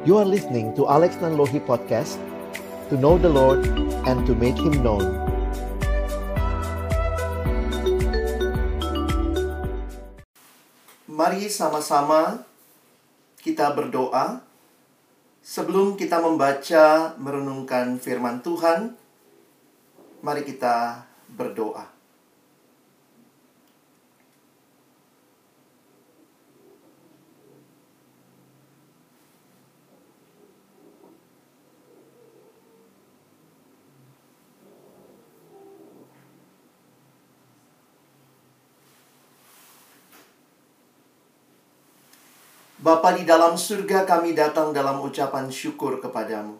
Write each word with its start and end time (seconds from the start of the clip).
You 0.00 0.16
are 0.16 0.24
listening 0.24 0.72
to 0.80 0.88
Alex 0.88 1.20
Nanlohi 1.20 1.60
Podcast 1.60 2.16
To 2.88 2.96
know 2.96 3.20
the 3.20 3.28
Lord 3.28 3.68
and 4.08 4.24
to 4.24 4.32
make 4.32 4.56
Him 4.56 4.80
known. 4.80 5.04
Mari 11.04 11.52
sama-sama 11.52 12.48
kita 13.44 13.76
berdoa. 13.76 14.40
Sebelum 15.44 16.00
kita 16.00 16.16
membaca 16.24 17.12
merenungkan 17.20 18.00
firman 18.00 18.40
Tuhan 18.40 18.96
Mari 20.24 20.48
kita 20.48 21.04
berdoa 21.28 21.89
Bapa 42.80 43.12
di 43.12 43.28
dalam 43.28 43.60
surga 43.60 44.08
kami 44.08 44.32
datang 44.32 44.72
dalam 44.72 45.04
ucapan 45.04 45.52
syukur 45.52 46.00
kepadamu. 46.00 46.56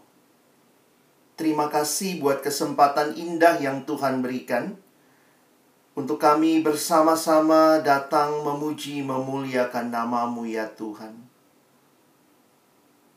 Terima 1.32 1.72
kasih 1.72 2.20
buat 2.20 2.44
kesempatan 2.44 3.16
indah 3.16 3.56
yang 3.56 3.88
Tuhan 3.88 4.20
berikan 4.20 4.76
untuk 5.96 6.20
kami 6.20 6.60
bersama-sama 6.60 7.80
datang 7.80 8.44
memuji 8.44 9.00
memuliakan 9.00 9.88
namamu 9.88 10.44
ya 10.44 10.68
Tuhan. 10.68 11.24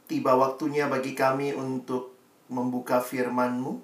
Tiba 0.08 0.40
waktunya 0.40 0.88
bagi 0.88 1.12
kami 1.12 1.52
untuk 1.52 2.16
membuka 2.48 3.04
firman-Mu. 3.04 3.84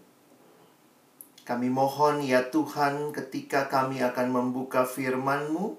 Kami 1.43 1.67
mohon 1.67 2.23
ya 2.23 2.47
Tuhan 2.47 3.11
ketika 3.11 3.67
kami 3.67 3.99
akan 3.99 4.31
membuka 4.31 4.87
firman-Mu, 4.87 5.75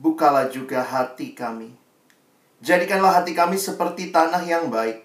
bukalah 0.00 0.48
juga 0.48 0.80
hati 0.80 1.36
kami 1.36 1.79
Jadikanlah 2.60 3.24
hati 3.24 3.32
kami 3.32 3.56
seperti 3.56 4.12
tanah 4.12 4.44
yang 4.44 4.68
baik, 4.68 5.00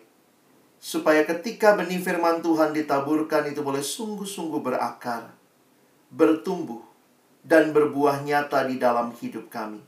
supaya 0.76 1.24
ketika 1.24 1.80
benih 1.80 2.04
firman 2.04 2.44
Tuhan 2.44 2.76
ditaburkan 2.76 3.48
itu 3.48 3.64
boleh 3.64 3.80
sungguh-sungguh 3.80 4.60
berakar, 4.60 5.32
bertumbuh, 6.12 6.84
dan 7.48 7.72
berbuah 7.72 8.28
nyata 8.28 8.68
di 8.68 8.76
dalam 8.76 9.16
hidup 9.16 9.48
kami. 9.48 9.80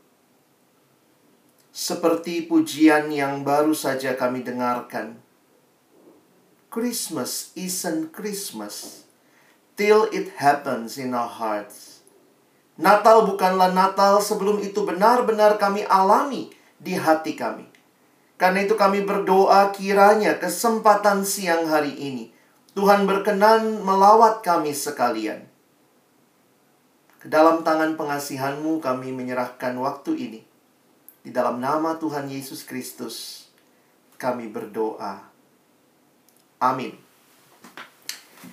Seperti 1.76 2.48
pujian 2.48 3.12
yang 3.12 3.44
baru 3.44 3.76
saja 3.76 4.16
kami 4.16 4.48
dengarkan. 4.48 5.20
Christmas 6.72 7.52
isn't 7.54 8.16
Christmas 8.16 9.06
till 9.76 10.08
it 10.16 10.40
happens 10.40 10.96
in 10.96 11.12
our 11.12 11.30
hearts. 11.30 12.02
Natal 12.80 13.28
bukanlah 13.28 13.76
Natal 13.76 14.24
sebelum 14.24 14.64
itu 14.64 14.88
benar-benar 14.88 15.60
kami 15.62 15.86
alami 15.86 16.57
di 16.78 16.98
hati 16.98 17.34
kami. 17.38 17.66
Karena 18.38 18.62
itu 18.62 18.78
kami 18.78 19.02
berdoa 19.02 19.74
kiranya 19.74 20.38
kesempatan 20.38 21.26
siang 21.26 21.66
hari 21.66 21.98
ini 21.98 22.38
Tuhan 22.78 23.10
berkenan 23.10 23.82
melawat 23.82 24.46
kami 24.46 24.70
sekalian. 24.70 25.50
Ke 27.18 27.26
dalam 27.26 27.66
tangan 27.66 27.98
pengasihanmu 27.98 28.78
kami 28.86 29.10
menyerahkan 29.18 29.74
waktu 29.82 30.14
ini. 30.14 30.42
Di 31.26 31.34
dalam 31.34 31.58
nama 31.58 31.98
Tuhan 31.98 32.30
Yesus 32.30 32.62
Kristus 32.62 33.50
kami 34.22 34.46
berdoa. 34.54 35.26
Amin. 36.62 36.94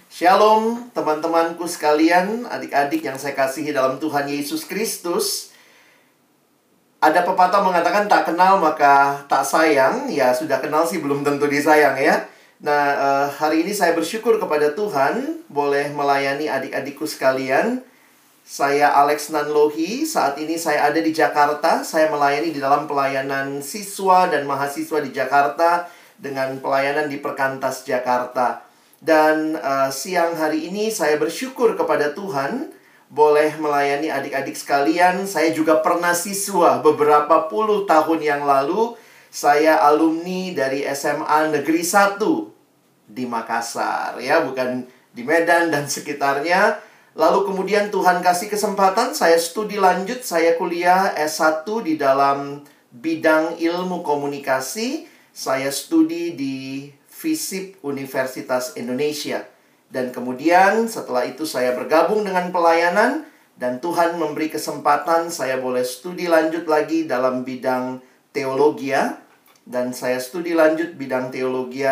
Shalom 0.08 0.88
teman-temanku 0.96 1.68
sekalian, 1.68 2.48
adik-adik 2.48 3.04
yang 3.04 3.20
saya 3.20 3.36
kasihi 3.36 3.76
dalam 3.76 4.00
Tuhan 4.00 4.24
Yesus 4.24 4.64
Kristus. 4.64 5.52
Ada 7.04 7.20
pepatah 7.20 7.60
mengatakan 7.60 8.08
tak 8.08 8.32
kenal 8.32 8.56
maka 8.56 9.20
tak 9.28 9.44
sayang. 9.44 10.08
Ya, 10.08 10.32
sudah 10.32 10.56
kenal 10.56 10.88
sih 10.88 11.04
belum 11.04 11.20
tentu 11.20 11.44
disayang 11.44 12.00
ya. 12.00 12.24
Nah, 12.64 12.84
uh, 12.96 13.26
hari 13.28 13.60
ini 13.60 13.76
saya 13.76 13.92
bersyukur 13.92 14.40
kepada 14.40 14.72
Tuhan 14.72 15.44
boleh 15.52 15.92
melayani 15.92 16.48
adik-adikku 16.48 17.04
sekalian. 17.04 17.84
Saya 18.40 18.88
Alex 18.96 19.28
Nanlohi, 19.28 20.08
saat 20.08 20.40
ini 20.40 20.56
saya 20.56 20.88
ada 20.88 20.96
di 20.96 21.12
Jakarta. 21.12 21.84
Saya 21.84 22.08
melayani 22.08 22.56
di 22.56 22.60
dalam 22.64 22.88
pelayanan 22.88 23.60
siswa 23.60 24.32
dan 24.32 24.48
mahasiswa 24.48 25.04
di 25.04 25.12
Jakarta 25.12 25.84
dengan 26.16 26.56
pelayanan 26.56 27.12
di 27.12 27.20
Perkantas 27.20 27.84
Jakarta. 27.84 28.64
Dan 29.04 29.60
uh, 29.60 29.92
siang 29.92 30.32
hari 30.40 30.72
ini 30.72 30.88
saya 30.88 31.20
bersyukur 31.20 31.76
kepada 31.76 32.16
Tuhan 32.16 32.72
boleh 33.14 33.54
melayani 33.62 34.10
adik-adik 34.10 34.58
sekalian. 34.58 35.22
Saya 35.30 35.54
juga 35.54 35.78
pernah 35.78 36.10
siswa 36.18 36.82
beberapa 36.82 37.46
puluh 37.46 37.86
tahun 37.86 38.18
yang 38.18 38.42
lalu. 38.42 38.98
Saya 39.30 39.78
alumni 39.82 40.54
dari 40.54 40.86
SMA 40.94 41.50
Negeri 41.50 41.82
1 41.82 42.22
di 43.10 43.26
Makassar 43.26 44.18
ya, 44.22 44.46
bukan 44.46 44.86
di 45.10 45.22
Medan 45.26 45.70
dan 45.70 45.90
sekitarnya. 45.90 46.78
Lalu 47.14 47.46
kemudian 47.46 47.94
Tuhan 47.94 48.22
kasih 48.22 48.50
kesempatan 48.50 49.14
saya 49.14 49.38
studi 49.38 49.78
lanjut, 49.78 50.22
saya 50.26 50.58
kuliah 50.58 51.14
S1 51.14 51.66
di 51.86 51.94
dalam 51.94 52.62
bidang 52.90 53.58
ilmu 53.58 54.02
komunikasi. 54.02 55.06
Saya 55.34 55.70
studi 55.74 56.34
di 56.38 56.90
FISIP 57.10 57.82
Universitas 57.82 58.78
Indonesia. 58.78 59.53
Dan 59.94 60.10
kemudian 60.10 60.90
setelah 60.90 61.22
itu 61.22 61.46
saya 61.46 61.70
bergabung 61.78 62.26
dengan 62.26 62.50
pelayanan 62.50 63.22
dan 63.54 63.78
Tuhan 63.78 64.18
memberi 64.18 64.50
kesempatan 64.50 65.30
saya 65.30 65.62
boleh 65.62 65.86
studi 65.86 66.26
lanjut 66.26 66.66
lagi 66.66 67.06
dalam 67.06 67.46
bidang 67.46 68.02
teologi 68.34 68.90
dan 69.62 69.94
saya 69.94 70.18
studi 70.18 70.50
lanjut 70.50 70.98
bidang 70.98 71.30
teologi 71.30 71.86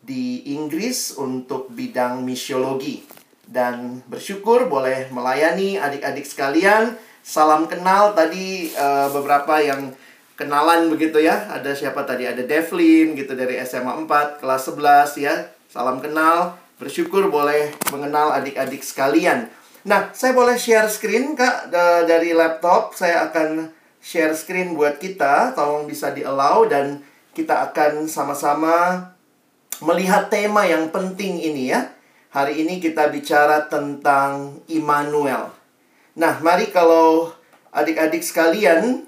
di 0.00 0.56
Inggris 0.56 1.12
untuk 1.20 1.68
bidang 1.68 2.24
misiologi 2.24 3.04
dan 3.44 4.00
bersyukur 4.08 4.66
boleh 4.72 5.12
melayani 5.12 5.76
adik-adik 5.76 6.24
sekalian. 6.24 6.96
Salam 7.22 7.68
kenal 7.68 8.16
tadi 8.16 8.72
uh, 8.74 9.12
beberapa 9.12 9.60
yang 9.60 9.92
kenalan 10.34 10.88
begitu 10.88 11.20
ya. 11.20 11.52
Ada 11.52 11.76
siapa 11.76 12.02
tadi? 12.08 12.24
Ada 12.26 12.42
Devlin 12.48 13.14
gitu 13.14 13.36
dari 13.36 13.60
SMA 13.62 14.08
4 14.08 14.40
kelas 14.42 14.62
11 14.72 15.20
ya. 15.22 15.34
Salam 15.70 16.02
kenal. 16.02 16.61
Bersyukur 16.82 17.30
boleh 17.30 17.70
mengenal 17.94 18.34
adik-adik 18.34 18.82
sekalian. 18.82 19.46
Nah, 19.86 20.10
saya 20.10 20.34
boleh 20.34 20.58
share 20.58 20.90
screen, 20.90 21.38
Kak, 21.38 21.70
dari 22.10 22.34
laptop. 22.34 22.98
Saya 22.98 23.30
akan 23.30 23.70
share 24.02 24.34
screen 24.34 24.74
buat 24.74 24.98
kita. 24.98 25.54
Tolong 25.54 25.86
bisa 25.86 26.10
di-allow 26.10 26.66
dan 26.66 26.98
kita 27.38 27.70
akan 27.70 28.10
sama-sama 28.10 28.98
melihat 29.78 30.26
tema 30.26 30.66
yang 30.66 30.90
penting 30.90 31.38
ini 31.38 31.70
ya. 31.70 31.86
Hari 32.34 32.66
ini 32.66 32.82
kita 32.82 33.14
bicara 33.14 33.70
tentang 33.70 34.58
Immanuel. 34.66 35.54
Nah, 36.18 36.42
mari 36.42 36.74
kalau 36.74 37.30
adik-adik 37.70 38.26
sekalian 38.26 39.06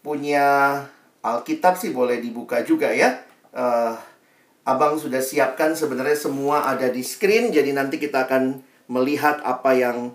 punya 0.00 0.80
Alkitab 1.20 1.76
sih 1.76 1.92
boleh 1.92 2.24
dibuka 2.24 2.64
juga 2.64 2.88
ya. 2.88 3.20
Uh, 3.52 4.00
Abang 4.62 4.94
sudah 4.94 5.18
siapkan 5.18 5.74
sebenarnya 5.74 6.14
semua 6.14 6.70
ada 6.70 6.86
di 6.86 7.02
screen 7.02 7.50
jadi 7.50 7.74
nanti 7.74 7.98
kita 7.98 8.30
akan 8.30 8.62
melihat 8.86 9.42
apa 9.42 9.74
yang 9.74 10.14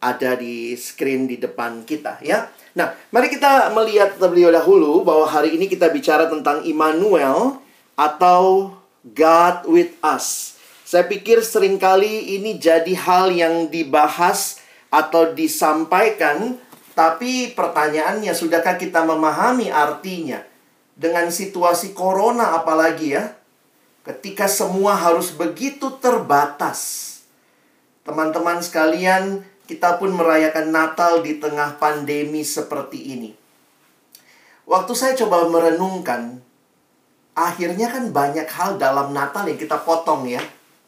ada 0.00 0.36
di 0.36 0.72
screen 0.76 1.28
di 1.28 1.36
depan 1.36 1.84
kita 1.84 2.20
ya. 2.24 2.48
Nah, 2.76 2.92
mari 3.12 3.32
kita 3.32 3.72
melihat 3.72 4.16
terlebih 4.16 4.52
dahulu 4.52 5.04
bahwa 5.04 5.24
hari 5.28 5.56
ini 5.56 5.68
kita 5.68 5.88
bicara 5.88 6.28
tentang 6.28 6.64
Immanuel 6.64 7.60
atau 7.96 8.76
God 9.04 9.64
with 9.68 9.96
us. 10.04 10.56
Saya 10.84 11.08
pikir 11.08 11.40
sering 11.42 11.80
kali 11.80 12.36
ini 12.36 12.60
jadi 12.60 12.92
hal 12.96 13.32
yang 13.32 13.68
dibahas 13.72 14.60
atau 14.92 15.32
disampaikan 15.32 16.60
tapi 16.96 17.52
pertanyaannya 17.52 18.32
sudahkah 18.32 18.80
kita 18.80 19.04
memahami 19.04 19.68
artinya? 19.68 20.40
Dengan 20.96 21.28
situasi 21.28 21.92
corona 21.92 22.56
apalagi 22.56 23.12
ya, 23.12 23.36
ketika 24.06 24.46
semua 24.46 24.94
harus 24.94 25.34
begitu 25.34 25.90
terbatas. 25.98 27.02
Teman-teman 28.06 28.62
sekalian, 28.62 29.42
kita 29.66 29.98
pun 29.98 30.14
merayakan 30.14 30.70
Natal 30.70 31.26
di 31.26 31.42
tengah 31.42 31.74
pandemi 31.82 32.46
seperti 32.46 33.18
ini. 33.18 33.30
Waktu 34.62 34.92
saya 34.94 35.18
coba 35.18 35.50
merenungkan, 35.50 36.38
akhirnya 37.34 37.90
kan 37.90 38.14
banyak 38.14 38.46
hal 38.46 38.78
dalam 38.78 39.10
Natal 39.10 39.50
yang 39.50 39.58
kita 39.58 39.82
potong 39.82 40.30
ya, 40.30 40.42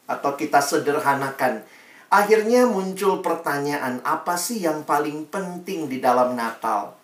atau 0.07 0.39
kita 0.39 0.63
sederhanakan. 0.63 1.67
Akhirnya 2.07 2.71
muncul 2.71 3.19
pertanyaan, 3.19 3.99
apa 4.07 4.39
sih 4.39 4.63
yang 4.63 4.87
paling 4.87 5.27
penting 5.27 5.91
di 5.91 5.99
dalam 5.99 6.39
Natal? 6.39 6.98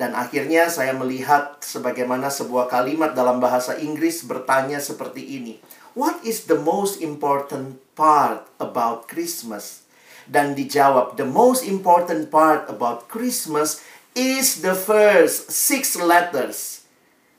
Dan 0.00 0.16
akhirnya 0.16 0.72
saya 0.72 0.96
melihat 0.96 1.60
sebagaimana 1.60 2.32
sebuah 2.32 2.72
kalimat 2.72 3.12
dalam 3.12 3.36
bahasa 3.36 3.76
Inggris 3.76 4.24
bertanya 4.24 4.80
seperti 4.80 5.20
ini. 5.36 5.60
What 5.92 6.24
is 6.24 6.48
the 6.48 6.56
most 6.56 7.04
important 7.04 7.76
part 7.92 8.48
about 8.56 9.12
Christmas? 9.12 9.84
Dan 10.24 10.56
dijawab, 10.56 11.20
the 11.20 11.28
most 11.28 11.68
important 11.68 12.32
part 12.32 12.64
about 12.72 13.12
Christmas 13.12 13.84
is 14.16 14.64
the 14.64 14.72
first 14.72 15.52
six 15.52 15.92
letters. 16.00 16.88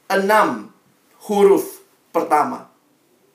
Enam 0.05 0.69
huruf 1.25 1.81
pertama. 2.13 2.69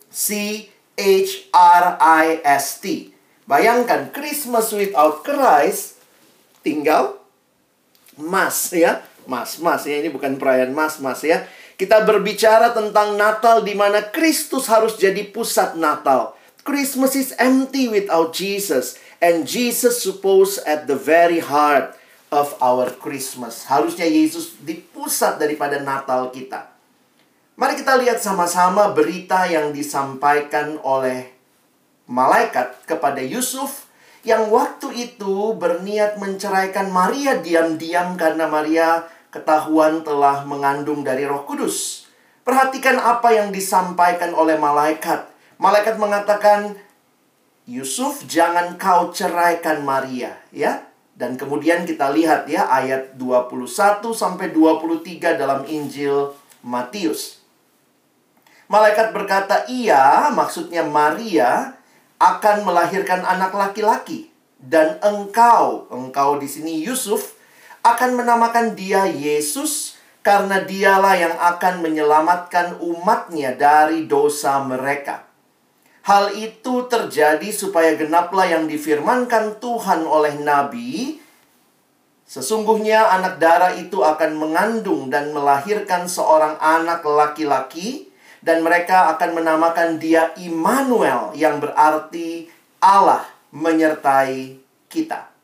C 0.07 0.71
H 0.95 1.51
R 1.51 1.99
I 1.99 2.39
S 2.47 2.79
T. 2.79 3.11
Bayangkan 3.51 4.15
Christmas 4.15 4.71
without 4.71 5.27
Christ 5.27 5.99
tinggal 6.63 7.19
mas 8.15 8.71
ya 8.71 9.05
mas, 9.27 9.59
mas 9.59 9.87
ya 9.87 9.99
ini 9.99 10.11
bukan 10.11 10.39
perayaan 10.41 10.73
mas, 10.73 10.99
mas 10.99 11.23
ya. 11.23 11.45
Kita 11.77 12.03
berbicara 12.09 12.73
tentang 12.73 13.21
Natal 13.21 13.61
di 13.61 13.77
mana 13.77 14.01
Kristus 14.01 14.65
harus 14.73 14.97
jadi 14.97 15.29
pusat 15.29 15.77
Natal. 15.77 16.33
Christmas 16.65 17.13
is 17.15 17.37
empty 17.37 17.87
without 17.87 18.33
Jesus 18.33 18.97
and 19.21 19.45
Jesus 19.45 20.01
supposed 20.01 20.65
at 20.65 20.89
the 20.89 20.97
very 20.97 21.39
heart 21.39 21.95
of 22.33 22.57
our 22.59 22.91
Christmas. 22.91 23.69
Harusnya 23.69 24.09
Yesus 24.09 24.59
di 24.59 24.81
pusat 24.81 25.39
daripada 25.39 25.79
Natal 25.79 26.33
kita. 26.35 26.75
Mari 27.57 27.81
kita 27.81 27.97
lihat 27.97 28.21
sama-sama 28.21 28.93
berita 28.93 29.49
yang 29.49 29.73
disampaikan 29.73 30.77
oleh 30.85 31.33
malaikat 32.05 32.85
kepada 32.85 33.25
Yusuf 33.25 33.89
yang 34.27 34.51
waktu 34.51 34.91
itu 34.93 35.55
berniat 35.55 36.19
menceraikan 36.19 36.91
Maria 36.91 37.39
diam-diam 37.39 38.19
karena 38.19 38.51
Maria 38.51 39.07
ketahuan 39.37 40.01
telah 40.01 40.49
mengandung 40.49 41.05
dari 41.05 41.29
Roh 41.29 41.45
Kudus. 41.45 42.09
Perhatikan 42.41 42.97
apa 42.97 43.37
yang 43.37 43.53
disampaikan 43.53 44.33
oleh 44.33 44.57
malaikat. 44.57 45.29
Malaikat 45.61 46.01
mengatakan, 46.01 46.81
Yusuf, 47.69 48.25
jangan 48.25 48.81
kau 48.81 49.13
ceraikan 49.13 49.85
Maria, 49.85 50.41
ya. 50.49 50.89
Dan 51.17 51.37
kemudian 51.41 51.89
kita 51.89 52.13
lihat 52.13 52.45
ya 52.45 52.69
ayat 52.69 53.17
21 53.17 54.13
sampai 54.13 54.53
23 54.53 55.33
dalam 55.37 55.65
Injil 55.65 56.37
Matius. 56.61 57.41
Malaikat 58.69 59.17
berkata, 59.17 59.65
"Iya, 59.65 60.29
maksudnya 60.37 60.85
Maria 60.85 61.73
akan 62.21 62.69
melahirkan 62.69 63.25
anak 63.25 63.57
laki-laki 63.57 64.29
dan 64.61 65.01
engkau, 65.05 65.89
engkau 65.93 66.41
di 66.41 66.49
sini 66.49 66.85
Yusuf 66.85 67.36
akan 67.87 68.19
menamakan 68.19 68.75
dia 68.75 69.07
Yesus 69.07 69.95
karena 70.27 70.67
dialah 70.67 71.15
yang 71.15 71.35
akan 71.39 71.87
menyelamatkan 71.87 72.83
umatnya 72.83 73.55
dari 73.55 74.11
dosa 74.11 74.59
mereka. 74.59 75.23
Hal 76.03 76.35
itu 76.35 76.91
terjadi 76.91 77.47
supaya 77.55 77.95
genaplah 77.95 78.47
yang 78.51 78.67
difirmankan 78.67 79.63
Tuhan 79.63 80.03
oleh 80.03 80.35
Nabi. 80.43 81.23
Sesungguhnya 82.27 83.07
anak 83.07 83.39
darah 83.39 83.75
itu 83.79 84.03
akan 84.03 84.35
mengandung 84.35 85.07
dan 85.07 85.31
melahirkan 85.31 86.11
seorang 86.11 86.59
anak 86.59 87.07
laki-laki 87.07 88.11
dan 88.43 88.67
mereka 88.67 89.15
akan 89.15 89.31
menamakan 89.31 90.03
dia 90.03 90.35
Immanuel 90.43 91.31
yang 91.39 91.63
berarti 91.63 92.51
Allah 92.83 93.23
menyertai 93.55 94.59
kita. 94.91 95.36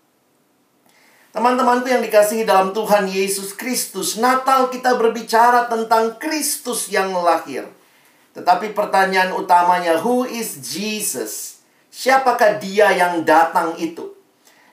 Teman-temanku 1.33 1.89
yang 1.89 2.05
dikasihi 2.05 2.45
dalam 2.45 2.77
Tuhan 2.77 3.09
Yesus 3.09 3.57
Kristus, 3.57 4.21
Natal 4.21 4.69
kita 4.69 5.01
berbicara 5.01 5.65
tentang 5.65 6.21
Kristus 6.21 6.93
yang 6.93 7.09
lahir. 7.17 7.73
Tetapi 8.37 8.77
pertanyaan 8.77 9.33
utamanya, 9.33 9.97
who 10.05 10.29
is 10.29 10.61
Jesus? 10.61 11.65
Siapakah 11.89 12.61
dia 12.61 12.93
yang 12.93 13.25
datang 13.25 13.81
itu? 13.81 14.13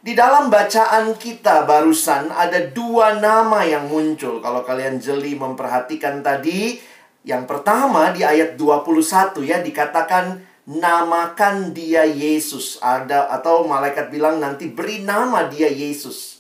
Di 0.03 0.11
dalam 0.11 0.51
bacaan 0.51 1.15
kita 1.15 1.63
barusan 1.63 2.27
ada 2.27 2.59
dua 2.67 3.15
nama 3.15 3.63
yang 3.63 3.87
muncul. 3.87 4.43
Kalau 4.43 4.59
kalian 4.67 4.99
jeli 4.99 5.39
memperhatikan 5.39 6.19
tadi, 6.19 6.75
yang 7.23 7.47
pertama 7.47 8.11
di 8.11 8.27
ayat 8.27 8.59
21 8.59 9.47
ya 9.47 9.63
dikatakan 9.63 10.43
namakan 10.67 11.71
dia 11.71 12.03
Yesus. 12.03 12.83
Ada 12.83 13.31
atau 13.31 13.63
malaikat 13.63 14.11
bilang 14.11 14.43
nanti 14.43 14.67
beri 14.67 15.07
nama 15.07 15.47
dia 15.47 15.71
Yesus. 15.71 16.38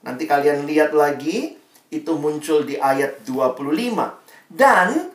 Nanti 0.00 0.24
kalian 0.24 0.64
lihat 0.64 0.96
lagi, 0.96 1.56
itu 1.90 2.12
muncul 2.16 2.64
di 2.64 2.80
ayat 2.80 3.26
25. 3.26 4.48
Dan 4.48 5.10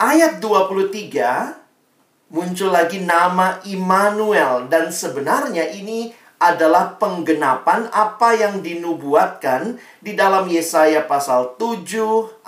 ayat 0.00 0.42
23 0.42 2.32
muncul 2.32 2.70
lagi 2.72 3.04
nama 3.04 3.60
Immanuel. 3.68 4.66
Dan 4.66 4.90
sebenarnya 4.90 5.70
ini 5.70 6.10
adalah 6.40 6.96
penggenapan 6.96 7.92
apa 7.92 8.32
yang 8.32 8.64
dinubuatkan 8.64 9.76
di 10.00 10.16
dalam 10.16 10.48
Yesaya 10.48 11.04
pasal 11.04 11.60
7 11.60 11.84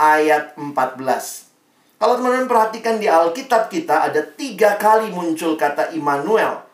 ayat 0.01 0.57
14. 0.57 1.53
Kalau 2.01 2.19
teman-teman 2.19 2.51
perhatikan 2.51 2.97
di 2.99 3.07
Alkitab 3.07 3.71
kita 3.71 4.11
ada 4.11 4.25
tiga 4.25 4.75
kali 4.81 5.13
muncul 5.13 5.55
kata 5.55 5.95
Immanuel. 5.95 6.65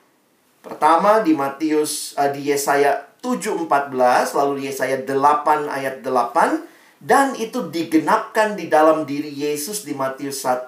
Pertama 0.63 1.21
di 1.21 1.35
Matius, 1.35 2.15
uh, 2.17 2.31
di 2.33 2.49
Yesaya 2.49 3.08
7:14 3.21 4.37
lalu 4.39 4.71
Yesaya 4.71 5.03
8 5.03 5.67
ayat 5.67 6.01
8 6.03 6.67
dan 6.99 7.35
itu 7.39 7.71
digenapkan 7.71 8.59
di 8.59 8.67
dalam 8.67 9.07
diri 9.07 9.31
Yesus 9.31 9.87
di 9.87 9.95
Matius 9.95 10.43
1 10.43 10.67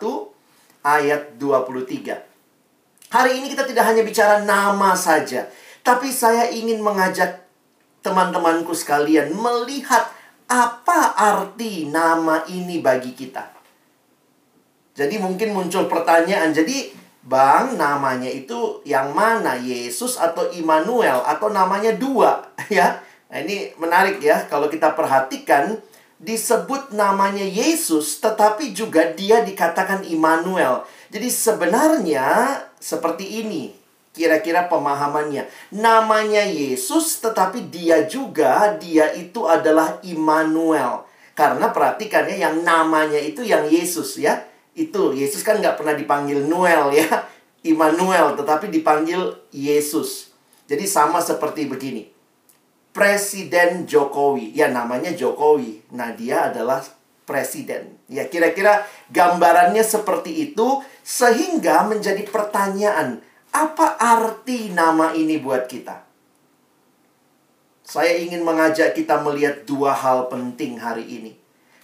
ayat 0.87 1.35
23. 1.37 3.11
Hari 3.11 3.33
ini 3.43 3.51
kita 3.51 3.67
tidak 3.67 3.91
hanya 3.91 4.07
bicara 4.07 4.47
nama 4.47 4.95
saja, 4.95 5.51
tapi 5.83 6.15
saya 6.15 6.47
ingin 6.47 6.79
mengajak 6.79 7.43
teman-temanku 8.07 8.71
sekalian 8.71 9.35
melihat 9.35 10.07
apa 10.47 11.19
arti 11.19 11.91
nama 11.91 12.47
ini 12.47 12.79
bagi 12.79 13.11
kita. 13.15 13.51
Jadi 14.95 15.19
mungkin 15.19 15.51
muncul 15.51 15.91
pertanyaan, 15.91 16.55
jadi 16.55 16.95
Bang, 17.31 17.79
namanya 17.79 18.27
itu 18.27 18.83
yang 18.83 19.15
mana? 19.15 19.55
Yesus 19.55 20.19
atau 20.19 20.51
Immanuel 20.51 21.23
atau 21.23 21.47
namanya 21.47 21.95
dua, 21.95 22.43
ya. 22.67 22.99
Nah, 23.31 23.39
ini 23.47 23.71
menarik 23.79 24.19
ya 24.19 24.51
kalau 24.51 24.67
kita 24.67 24.99
perhatikan 24.99 25.79
disebut 26.19 26.91
namanya 26.91 27.47
Yesus 27.47 28.19
tetapi 28.19 28.75
juga 28.75 29.15
dia 29.15 29.47
dikatakan 29.47 30.03
Immanuel. 30.03 30.83
Jadi 31.15 31.31
sebenarnya 31.31 32.59
seperti 32.83 33.47
ini 33.47 33.71
kira-kira 34.11 34.67
pemahamannya. 34.67 35.47
Namanya 35.71 36.43
Yesus 36.43 37.23
tetapi 37.23 37.71
dia 37.71 38.11
juga 38.11 38.75
dia 38.75 39.15
itu 39.15 39.47
adalah 39.47 40.03
Immanuel. 40.03 41.07
Karena 41.39 41.71
perhatikannya 41.71 42.43
yang 42.43 42.67
namanya 42.67 43.23
itu 43.23 43.47
yang 43.47 43.71
Yesus 43.71 44.19
ya 44.19 44.50
itu 44.75 45.13
Yesus 45.13 45.43
kan 45.43 45.59
nggak 45.59 45.81
pernah 45.81 45.95
dipanggil 45.99 46.47
Noel 46.47 46.95
ya 46.95 47.07
Immanuel 47.71 48.39
tetapi 48.39 48.71
dipanggil 48.73 49.37
Yesus. 49.51 50.33
Jadi 50.71 50.87
sama 50.87 51.19
seperti 51.19 51.67
begini. 51.67 52.07
Presiden 52.95 53.85
Jokowi. 53.87 54.55
Ya 54.55 54.71
namanya 54.71 55.11
Jokowi. 55.13 55.83
Nah 55.95 56.15
dia 56.15 56.51
adalah 56.51 56.81
presiden. 57.27 57.99
Ya 58.07 58.27
kira-kira 58.31 58.87
gambarannya 59.11 59.83
seperti 59.83 60.51
itu 60.51 60.83
sehingga 61.03 61.87
menjadi 61.87 62.23
pertanyaan 62.27 63.23
apa 63.51 63.99
arti 63.99 64.71
nama 64.71 65.11
ini 65.13 65.43
buat 65.43 65.67
kita? 65.67 66.07
Saya 67.83 68.23
ingin 68.23 68.47
mengajak 68.47 68.95
kita 68.95 69.19
melihat 69.19 69.67
dua 69.67 69.91
hal 69.91 70.31
penting 70.31 70.79
hari 70.79 71.03
ini 71.03 71.40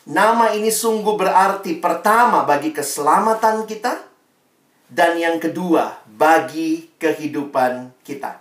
Nama 0.06 0.54
ini 0.54 0.70
sungguh 0.70 1.18
berarti 1.18 1.82
pertama 1.82 2.46
bagi 2.46 2.70
keselamatan 2.70 3.66
kita 3.66 4.06
dan 4.86 5.18
yang 5.18 5.42
kedua 5.42 5.98
bagi 6.06 6.94
kehidupan 6.94 7.90
kita. 8.06 8.38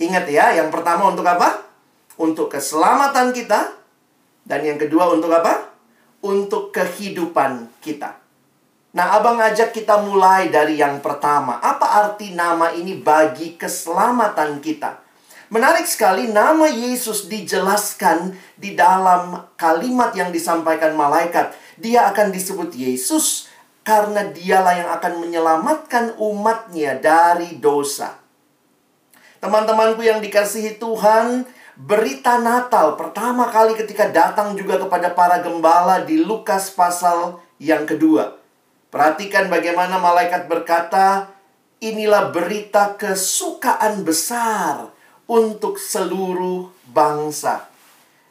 Ingat 0.00 0.24
ya, 0.24 0.56
yang 0.56 0.72
pertama 0.72 1.12
untuk 1.12 1.28
apa? 1.28 1.68
Untuk 2.16 2.48
keselamatan 2.48 3.36
kita 3.36 3.76
dan 4.48 4.60
yang 4.64 4.80
kedua 4.80 5.12
untuk 5.12 5.28
apa? 5.36 5.68
Untuk 6.24 6.72
kehidupan 6.72 7.76
kita. 7.84 8.16
Nah, 8.96 9.20
Abang 9.20 9.36
ajak 9.36 9.76
kita 9.76 10.00
mulai 10.00 10.48
dari 10.48 10.80
yang 10.80 11.04
pertama. 11.04 11.60
Apa 11.60 12.08
arti 12.08 12.32
nama 12.32 12.72
ini 12.72 12.96
bagi 12.96 13.60
keselamatan 13.60 14.64
kita? 14.64 15.05
Menarik 15.46 15.86
sekali 15.86 16.26
nama 16.26 16.66
Yesus 16.66 17.30
dijelaskan 17.30 18.34
di 18.58 18.74
dalam 18.74 19.46
kalimat 19.54 20.10
yang 20.18 20.34
disampaikan 20.34 20.98
malaikat. 20.98 21.54
Dia 21.78 22.10
akan 22.10 22.34
disebut 22.34 22.74
Yesus 22.74 23.46
karena 23.86 24.26
dialah 24.26 24.74
yang 24.74 24.90
akan 24.90 25.22
menyelamatkan 25.22 26.18
umatnya 26.18 26.98
dari 26.98 27.62
dosa. 27.62 28.18
Teman-temanku 29.38 30.02
yang 30.02 30.18
dikasihi 30.18 30.82
Tuhan, 30.82 31.46
berita 31.78 32.42
Natal 32.42 32.98
pertama 32.98 33.46
kali 33.46 33.78
ketika 33.78 34.10
datang 34.10 34.58
juga 34.58 34.82
kepada 34.82 35.14
para 35.14 35.38
gembala 35.46 36.02
di 36.02 36.26
Lukas 36.26 36.74
pasal 36.74 37.38
yang 37.62 37.86
kedua. 37.86 38.34
Perhatikan 38.90 39.46
bagaimana 39.46 40.02
malaikat 40.02 40.50
berkata, 40.50 41.30
inilah 41.78 42.34
berita 42.34 42.98
kesukaan 42.98 44.02
besar 44.02 44.95
untuk 45.26 45.78
seluruh 45.78 46.70
bangsa. 46.90 47.66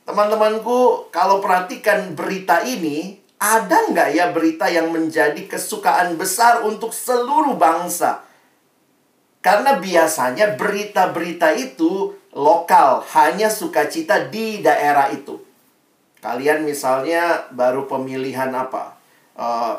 Teman-temanku, 0.08 1.12
kalau 1.12 1.44
perhatikan 1.44 2.16
berita 2.16 2.64
ini, 2.64 3.20
ada 3.42 3.92
nggak 3.92 4.10
ya 4.16 4.32
berita 4.32 4.72
yang 4.72 4.90
menjadi 4.90 5.44
kesukaan 5.46 6.16
besar 6.16 6.64
untuk 6.64 6.96
seluruh 6.96 7.60
bangsa? 7.60 8.24
Karena 9.44 9.78
biasanya 9.78 10.58
berita-berita 10.58 11.54
itu 11.54 12.16
lokal, 12.34 13.06
hanya 13.14 13.52
sukacita 13.52 14.26
di 14.32 14.66
daerah 14.66 15.14
itu. 15.14 15.38
Kalian 16.18 16.66
misalnya 16.66 17.46
baru 17.54 17.86
pemilihan 17.86 18.50
apa? 18.50 18.98
Uh, 19.38 19.78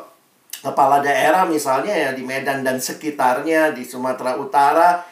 kepala 0.63 1.03
daerah 1.03 1.43
misalnya 1.43 1.91
ya 1.91 2.09
di 2.15 2.23
Medan 2.23 2.63
dan 2.63 2.79
sekitarnya 2.79 3.75
di 3.75 3.83
Sumatera 3.83 4.39
Utara 4.39 5.03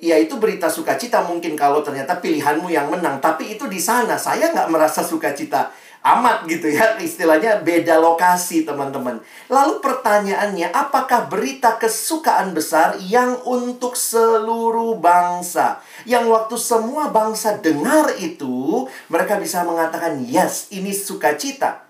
ya 0.00 0.16
itu 0.16 0.40
berita 0.40 0.66
sukacita 0.72 1.20
mungkin 1.28 1.54
kalau 1.54 1.84
ternyata 1.84 2.18
pilihanmu 2.18 2.72
yang 2.72 2.88
menang. 2.88 3.20
Tapi 3.20 3.54
itu 3.54 3.68
di 3.68 3.78
sana. 3.78 4.16
Saya 4.16 4.50
nggak 4.50 4.72
merasa 4.72 5.04
sukacita 5.04 5.70
amat 6.00 6.48
gitu 6.48 6.72
ya. 6.72 6.96
Istilahnya 7.06 7.60
beda 7.60 8.00
lokasi 8.00 8.64
teman-teman. 8.64 9.20
Lalu 9.52 9.84
pertanyaannya 9.84 10.72
apakah 10.72 11.28
berita 11.28 11.76
kesukaan 11.76 12.56
besar 12.56 12.96
yang 13.04 13.36
untuk 13.44 13.94
seluruh 13.94 14.96
bangsa? 14.96 15.84
Yang 16.08 16.24
waktu 16.32 16.56
semua 16.56 17.12
bangsa 17.12 17.60
dengar 17.60 18.16
itu 18.16 18.88
mereka 19.12 19.36
bisa 19.36 19.62
mengatakan 19.62 20.24
yes 20.24 20.72
ini 20.72 20.90
sukacita. 20.96 21.86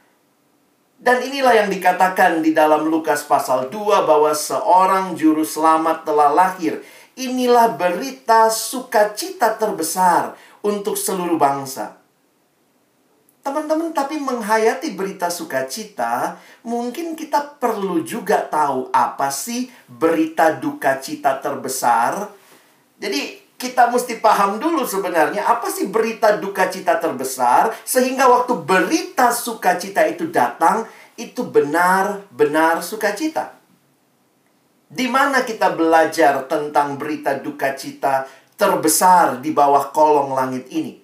Dan 1.00 1.24
inilah 1.24 1.64
yang 1.64 1.72
dikatakan 1.72 2.44
di 2.44 2.52
dalam 2.52 2.84
Lukas 2.84 3.24
pasal 3.24 3.72
2 3.72 4.04
bahwa 4.04 4.36
seorang 4.36 5.16
juru 5.16 5.48
selamat 5.48 6.04
telah 6.04 6.28
lahir. 6.28 6.84
Inilah 7.20 7.76
berita 7.76 8.48
sukacita 8.48 9.60
terbesar 9.60 10.32
untuk 10.64 10.96
seluruh 10.96 11.36
bangsa. 11.36 12.00
Teman-teman, 13.44 13.92
tapi 13.92 14.16
menghayati 14.16 14.96
berita 14.96 15.28
sukacita, 15.28 16.40
mungkin 16.64 17.12
kita 17.12 17.60
perlu 17.60 18.00
juga 18.04 18.40
tahu 18.48 18.88
apa 18.88 19.28
sih 19.28 19.68
berita 19.84 20.56
duka 20.56 20.96
cita 20.96 21.36
terbesar. 21.44 22.32
Jadi, 22.96 23.50
kita 23.60 23.92
mesti 23.92 24.16
paham 24.16 24.56
dulu 24.56 24.88
sebenarnya 24.88 25.44
apa 25.44 25.68
sih 25.68 25.92
berita 25.92 26.40
duka 26.40 26.72
cita 26.72 26.96
terbesar 26.96 27.76
sehingga 27.84 28.24
waktu 28.24 28.56
berita 28.64 29.28
sukacita 29.28 30.08
itu 30.08 30.32
datang 30.32 30.88
itu 31.20 31.44
benar-benar 31.44 32.80
sukacita. 32.80 33.59
Di 34.90 35.06
mana 35.06 35.46
kita 35.46 35.70
belajar 35.78 36.50
tentang 36.50 36.98
berita 36.98 37.38
duka 37.38 37.78
cita 37.78 38.26
terbesar 38.58 39.38
di 39.38 39.54
bawah 39.54 39.94
kolong 39.94 40.34
langit 40.34 40.66
ini? 40.74 40.98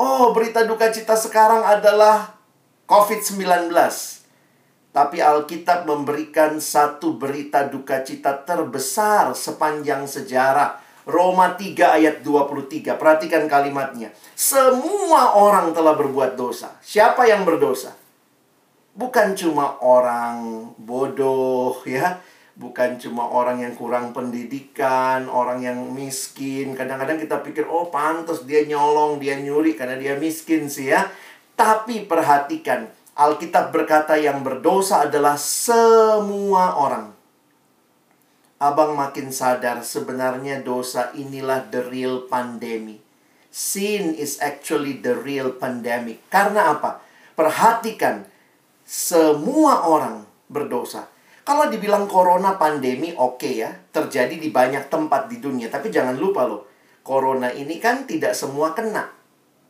Oh, 0.00 0.32
berita 0.32 0.64
duka 0.64 0.88
cita 0.88 1.12
sekarang 1.12 1.60
adalah 1.68 2.32
COVID-19. 2.88 3.68
Tapi 4.88 5.20
Alkitab 5.20 5.84
memberikan 5.84 6.56
satu 6.56 7.20
berita 7.20 7.68
duka 7.68 8.00
cita 8.00 8.40
terbesar 8.40 9.36
sepanjang 9.36 10.08
sejarah 10.08 10.80
Roma 11.04 11.60
3 11.60 12.00
ayat 12.00 12.16
23. 12.24 12.96
Perhatikan 12.96 13.44
kalimatnya. 13.44 14.16
Semua 14.32 15.36
orang 15.36 15.76
telah 15.76 15.92
berbuat 15.92 16.40
dosa. 16.40 16.72
Siapa 16.80 17.28
yang 17.28 17.44
berdosa? 17.44 17.92
Bukan 18.96 19.36
cuma 19.36 19.76
orang 19.84 20.72
bodoh 20.80 21.84
ya. 21.84 22.16
Bukan 22.54 23.02
cuma 23.02 23.26
orang 23.26 23.66
yang 23.66 23.74
kurang 23.74 24.14
pendidikan, 24.14 25.26
orang 25.26 25.62
yang 25.62 25.78
miskin. 25.90 26.78
Kadang-kadang 26.78 27.18
kita 27.18 27.42
pikir, 27.42 27.66
oh 27.66 27.90
pantas 27.90 28.46
dia 28.46 28.62
nyolong, 28.62 29.18
dia 29.18 29.34
nyuri 29.42 29.74
karena 29.74 29.98
dia 29.98 30.14
miskin 30.14 30.70
sih 30.70 30.94
ya. 30.94 31.10
Tapi 31.58 32.06
perhatikan, 32.06 32.86
Alkitab 33.18 33.74
berkata 33.74 34.14
yang 34.14 34.46
berdosa 34.46 35.06
adalah 35.06 35.34
semua 35.34 36.78
orang 36.78 37.14
abang 38.64 38.96
makin 38.96 39.28
sadar 39.28 39.84
sebenarnya 39.84 40.64
dosa 40.64 41.12
inilah 41.12 41.68
the 41.68 41.84
real 41.92 42.24
pandemic. 42.30 43.04
Sin 43.52 44.16
is 44.16 44.40
actually 44.42 44.98
the 45.04 45.14
real 45.14 45.54
pandemic. 45.54 46.24
Karena 46.32 46.74
apa? 46.74 47.04
Perhatikan, 47.38 48.26
semua 48.82 49.86
orang 49.86 50.26
berdosa. 50.50 51.06
Kalau 51.44 51.68
dibilang 51.68 52.08
corona 52.08 52.56
pandemi 52.56 53.12
oke 53.12 53.36
okay 53.36 53.60
ya, 53.60 53.70
terjadi 53.92 54.40
di 54.40 54.48
banyak 54.48 54.88
tempat 54.88 55.28
di 55.28 55.44
dunia. 55.44 55.68
Tapi 55.68 55.92
jangan 55.92 56.16
lupa 56.16 56.48
loh, 56.48 56.64
corona 57.04 57.52
ini 57.52 57.76
kan 57.76 58.08
tidak 58.08 58.32
semua 58.32 58.72
kena. 58.72 59.12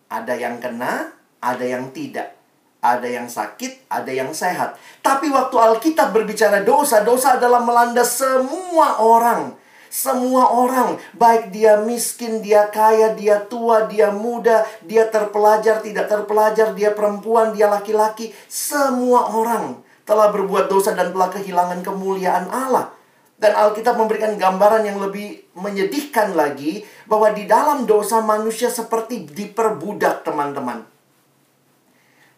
Ada 0.06 0.38
yang 0.38 0.62
kena, 0.62 1.10
ada 1.42 1.66
yang 1.66 1.90
tidak. 1.90 2.30
Ada 2.78 3.10
yang 3.10 3.26
sakit, 3.26 3.90
ada 3.90 4.12
yang 4.12 4.30
sehat. 4.30 4.78
Tapi 5.02 5.34
waktu 5.34 5.56
Alkitab 5.58 6.14
berbicara 6.14 6.62
dosa, 6.62 7.02
dosa 7.02 7.42
adalah 7.42 7.58
melanda 7.58 8.06
semua 8.06 9.02
orang. 9.02 9.58
Semua 9.90 10.54
orang, 10.54 10.98
baik 11.16 11.50
dia 11.50 11.80
miskin, 11.80 12.38
dia 12.38 12.70
kaya, 12.70 13.14
dia 13.18 13.40
tua, 13.46 13.86
dia 13.90 14.14
muda, 14.14 14.66
dia 14.84 15.06
terpelajar, 15.06 15.82
tidak 15.82 16.06
terpelajar, 16.10 16.74
dia 16.74 16.92
perempuan, 16.94 17.54
dia 17.54 17.70
laki-laki, 17.70 18.34
semua 18.46 19.32
orang 19.32 19.82
telah 20.04 20.32
berbuat 20.32 20.68
dosa 20.68 20.92
dan 20.92 21.12
telah 21.12 21.28
kehilangan 21.32 21.80
kemuliaan 21.84 22.48
Allah. 22.48 22.92
Dan 23.34 23.52
Alkitab 23.52 23.98
memberikan 23.98 24.38
gambaran 24.38 24.86
yang 24.86 25.02
lebih 25.02 25.50
menyedihkan 25.58 26.38
lagi 26.38 26.86
bahwa 27.04 27.34
di 27.34 27.44
dalam 27.50 27.82
dosa 27.84 28.22
manusia 28.22 28.70
seperti 28.70 29.26
diperbudak, 29.26 30.22
teman-teman 30.22 30.94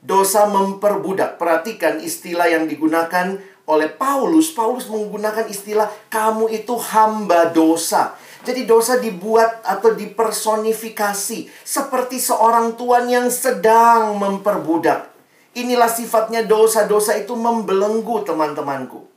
dosa 0.06 0.46
memperbudak. 0.46 1.36
Perhatikan 1.36 1.98
istilah 1.98 2.46
yang 2.46 2.70
digunakan 2.70 3.36
oleh 3.66 3.90
Paulus. 3.90 4.54
Paulus 4.54 4.86
menggunakan 4.86 5.50
istilah 5.50 5.90
kamu 6.08 6.54
itu 6.54 6.78
hamba 6.78 7.50
dosa. 7.50 8.14
Jadi 8.46 8.62
dosa 8.62 9.02
dibuat 9.02 9.66
atau 9.66 9.90
dipersonifikasi 9.90 11.50
seperti 11.66 12.22
seorang 12.22 12.78
tuan 12.78 13.10
yang 13.10 13.26
sedang 13.26 14.14
memperbudak. 14.14 15.15
Inilah 15.56 15.88
sifatnya 15.88 16.44
dosa-dosa 16.44 17.16
itu 17.16 17.32
membelenggu 17.32 18.20
teman-temanku. 18.28 19.08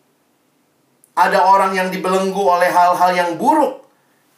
Ada 1.20 1.44
orang 1.44 1.76
yang 1.76 1.92
dibelenggu 1.92 2.40
oleh 2.40 2.72
hal-hal 2.72 3.12
yang 3.12 3.32
buruk. 3.36 3.84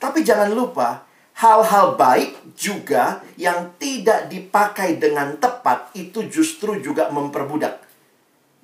Tapi 0.02 0.26
jangan 0.26 0.50
lupa, 0.50 1.06
hal-hal 1.38 1.94
baik 1.94 2.58
juga 2.58 3.22
yang 3.38 3.78
tidak 3.78 4.34
dipakai 4.34 4.98
dengan 4.98 5.38
tepat 5.38 5.94
itu 5.94 6.26
justru 6.26 6.82
juga 6.82 7.14
memperbudak. 7.14 7.86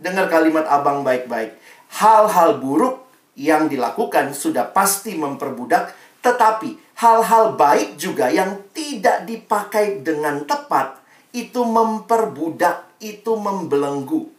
Dengar 0.01 0.33
kalimat 0.33 0.65
abang 0.65 1.05
baik-baik. 1.05 1.61
Hal-hal 2.01 2.57
buruk 2.57 3.05
yang 3.37 3.69
dilakukan 3.69 4.33
sudah 4.33 4.73
pasti 4.73 5.13
memperbudak, 5.13 5.93
tetapi 6.25 6.97
hal-hal 6.97 7.53
baik 7.53 8.01
juga 8.01 8.33
yang 8.33 8.65
tidak 8.73 9.29
dipakai 9.29 10.01
dengan 10.01 10.41
tepat 10.49 10.97
itu 11.37 11.61
memperbudak, 11.61 12.86
itu 12.99 13.31
membelenggu. 13.37 14.29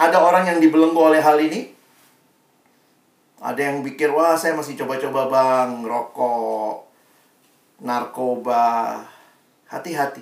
Ada 0.00 0.16
orang 0.16 0.48
yang 0.48 0.58
dibelenggu 0.64 0.96
oleh 0.96 1.20
hal 1.20 1.36
ini? 1.36 1.76
Ada 3.40 3.72
yang 3.72 3.80
pikir, 3.80 4.12
wah 4.12 4.36
saya 4.36 4.52
masih 4.52 4.76
coba-coba 4.76 5.28
bang, 5.32 5.84
rokok, 5.84 6.84
narkoba. 7.80 9.00
Hati-hati. 9.68 10.20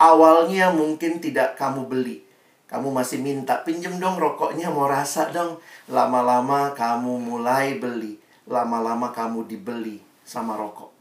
Awalnya 0.00 0.72
mungkin 0.72 1.20
tidak 1.20 1.56
kamu 1.56 1.88
beli. 1.88 2.24
Kamu 2.68 2.92
masih 2.94 3.18
minta, 3.20 3.60
pinjem 3.66 3.98
dong 3.98 4.16
rokoknya, 4.20 4.68
mau 4.70 4.86
rasa 4.86 5.32
dong. 5.32 5.60
Lama-lama 5.88 6.72
kamu 6.76 7.20
mulai 7.20 7.76
beli. 7.80 8.20
Lama-lama 8.48 9.12
kamu 9.12 9.48
dibeli 9.48 10.00
sama 10.24 10.56
rokok. 10.56 10.92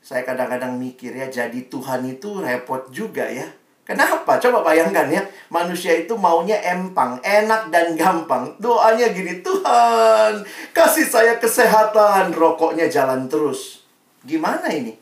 Saya 0.00 0.22
kadang-kadang 0.22 0.78
mikir 0.78 1.10
ya, 1.14 1.26
jadi 1.26 1.66
Tuhan 1.66 2.06
itu 2.06 2.38
repot 2.38 2.86
juga 2.94 3.26
ya. 3.26 3.50
Kenapa? 3.86 4.42
Coba 4.42 4.66
bayangkan 4.66 5.06
ya, 5.06 5.22
manusia 5.46 5.94
itu 5.94 6.18
maunya 6.18 6.58
empang, 6.58 7.22
enak 7.22 7.70
dan 7.70 7.94
gampang. 7.94 8.58
Doanya 8.58 9.14
gini, 9.14 9.46
Tuhan, 9.46 10.42
kasih 10.74 11.06
saya 11.06 11.38
kesehatan, 11.38 12.34
rokoknya 12.34 12.90
jalan 12.90 13.30
terus. 13.30 13.86
Gimana 14.26 14.74
ini? 14.74 14.98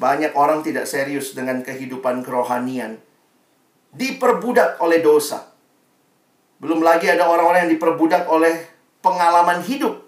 Banyak 0.00 0.32
orang 0.32 0.64
tidak 0.64 0.88
serius 0.88 1.36
dengan 1.36 1.60
kehidupan 1.60 2.24
kerohanian. 2.24 2.96
Diperbudak 3.92 4.80
oleh 4.80 5.04
dosa. 5.04 5.52
Belum 6.64 6.80
lagi 6.80 7.12
ada 7.12 7.28
orang-orang 7.28 7.68
yang 7.68 7.76
diperbudak 7.76 8.24
oleh 8.24 8.56
pengalaman 9.04 9.60
hidup. 9.60 10.01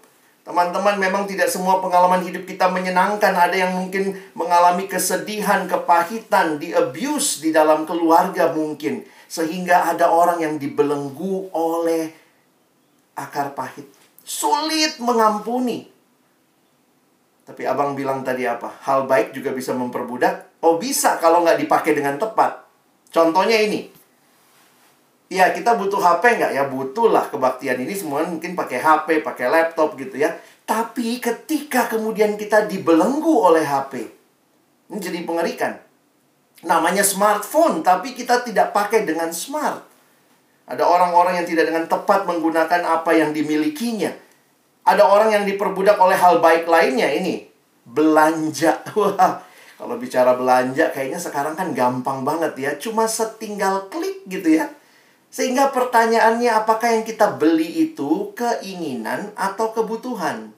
Teman-teman, 0.45 1.01
memang 1.01 1.25
tidak 1.25 1.49
semua 1.49 1.81
pengalaman 1.81 2.21
hidup 2.21 2.45
kita 2.45 2.69
menyenangkan. 2.69 3.33
Ada 3.33 3.65
yang 3.65 3.73
mungkin 3.81 4.13
mengalami 4.37 4.85
kesedihan, 4.85 5.65
kepahitan, 5.65 6.61
di 6.61 6.69
abuse 6.69 7.41
di 7.41 7.49
dalam 7.49 7.89
keluarga 7.89 8.53
mungkin. 8.53 9.01
Sehingga 9.25 9.89
ada 9.89 10.13
orang 10.13 10.45
yang 10.45 10.61
dibelenggu 10.61 11.49
oleh 11.49 12.13
akar 13.17 13.57
pahit. 13.57 13.89
Sulit 14.21 15.01
mengampuni. 15.01 15.89
Tapi 17.45 17.61
abang 17.65 17.97
bilang 17.97 18.21
tadi 18.21 18.45
apa? 18.45 18.69
Hal 18.85 19.09
baik 19.09 19.33
juga 19.33 19.49
bisa 19.49 19.73
memperbudak. 19.73 20.61
Oh 20.61 20.77
bisa 20.77 21.17
kalau 21.17 21.41
nggak 21.41 21.65
dipakai 21.65 21.97
dengan 21.97 22.21
tepat. 22.21 22.69
Contohnya 23.09 23.65
ini. 23.65 23.94
Ya, 25.25 25.49
kita 25.49 25.73
butuh 25.73 25.97
HP 25.97 26.37
nggak? 26.37 26.51
Ya, 26.53 26.63
butuh 26.69 27.09
lah 27.09 27.25
kebaktian 27.33 27.81
ini 27.81 27.97
semua 27.97 28.21
mungkin 28.29 28.53
pakai 28.53 28.77
HP, 28.77 29.25
pakai 29.25 29.49
laptop 29.49 29.97
gitu 29.97 30.21
ya. 30.21 30.37
Tapi 30.69 31.17
ketika 31.17 31.89
kemudian 31.89 32.37
kita 32.37 32.69
dibelenggu 32.69 33.33
oleh 33.33 33.65
HP, 33.65 34.05
ini 34.93 34.97
jadi 35.01 35.25
pengerikan. 35.25 35.81
Namanya 36.65 37.01
smartphone, 37.01 37.81
tapi 37.81 38.13
kita 38.13 38.45
tidak 38.45 38.69
pakai 38.69 39.05
dengan 39.05 39.33
smart. 39.33 39.81
Ada 40.65 40.81
orang-orang 40.81 41.41
yang 41.41 41.47
tidak 41.49 41.69
dengan 41.73 41.85
tepat 41.89 42.25
menggunakan 42.29 42.81
apa 42.85 43.13
yang 43.13 43.33
dimilikinya. 43.33 44.13
Ada 44.85 45.05
orang 45.05 45.33
yang 45.33 45.43
diperbudak 45.45 45.97
oleh 45.97 46.17
hal 46.17 46.37
baik 46.37 46.69
lainnya 46.69 47.09
ini. 47.09 47.49
Belanja. 47.85 48.81
Wah, 48.97 49.41
kalau 49.77 49.97
bicara 49.97 50.37
belanja 50.37 50.93
kayaknya 50.93 51.17
sekarang 51.17 51.57
kan 51.57 51.73
gampang 51.73 52.21
banget 52.21 52.53
ya. 52.57 52.71
Cuma 52.77 53.09
setinggal 53.09 53.89
klik 53.89 54.25
gitu 54.29 54.61
ya 54.61 54.69
sehingga 55.35 55.67
pertanyaannya 55.75 56.47
apakah 56.47 56.95
yang 56.95 57.03
kita 57.03 57.35
beli 57.35 57.91
itu 57.91 58.31
keinginan 58.39 59.35
atau 59.35 59.75
kebutuhan? 59.75 60.55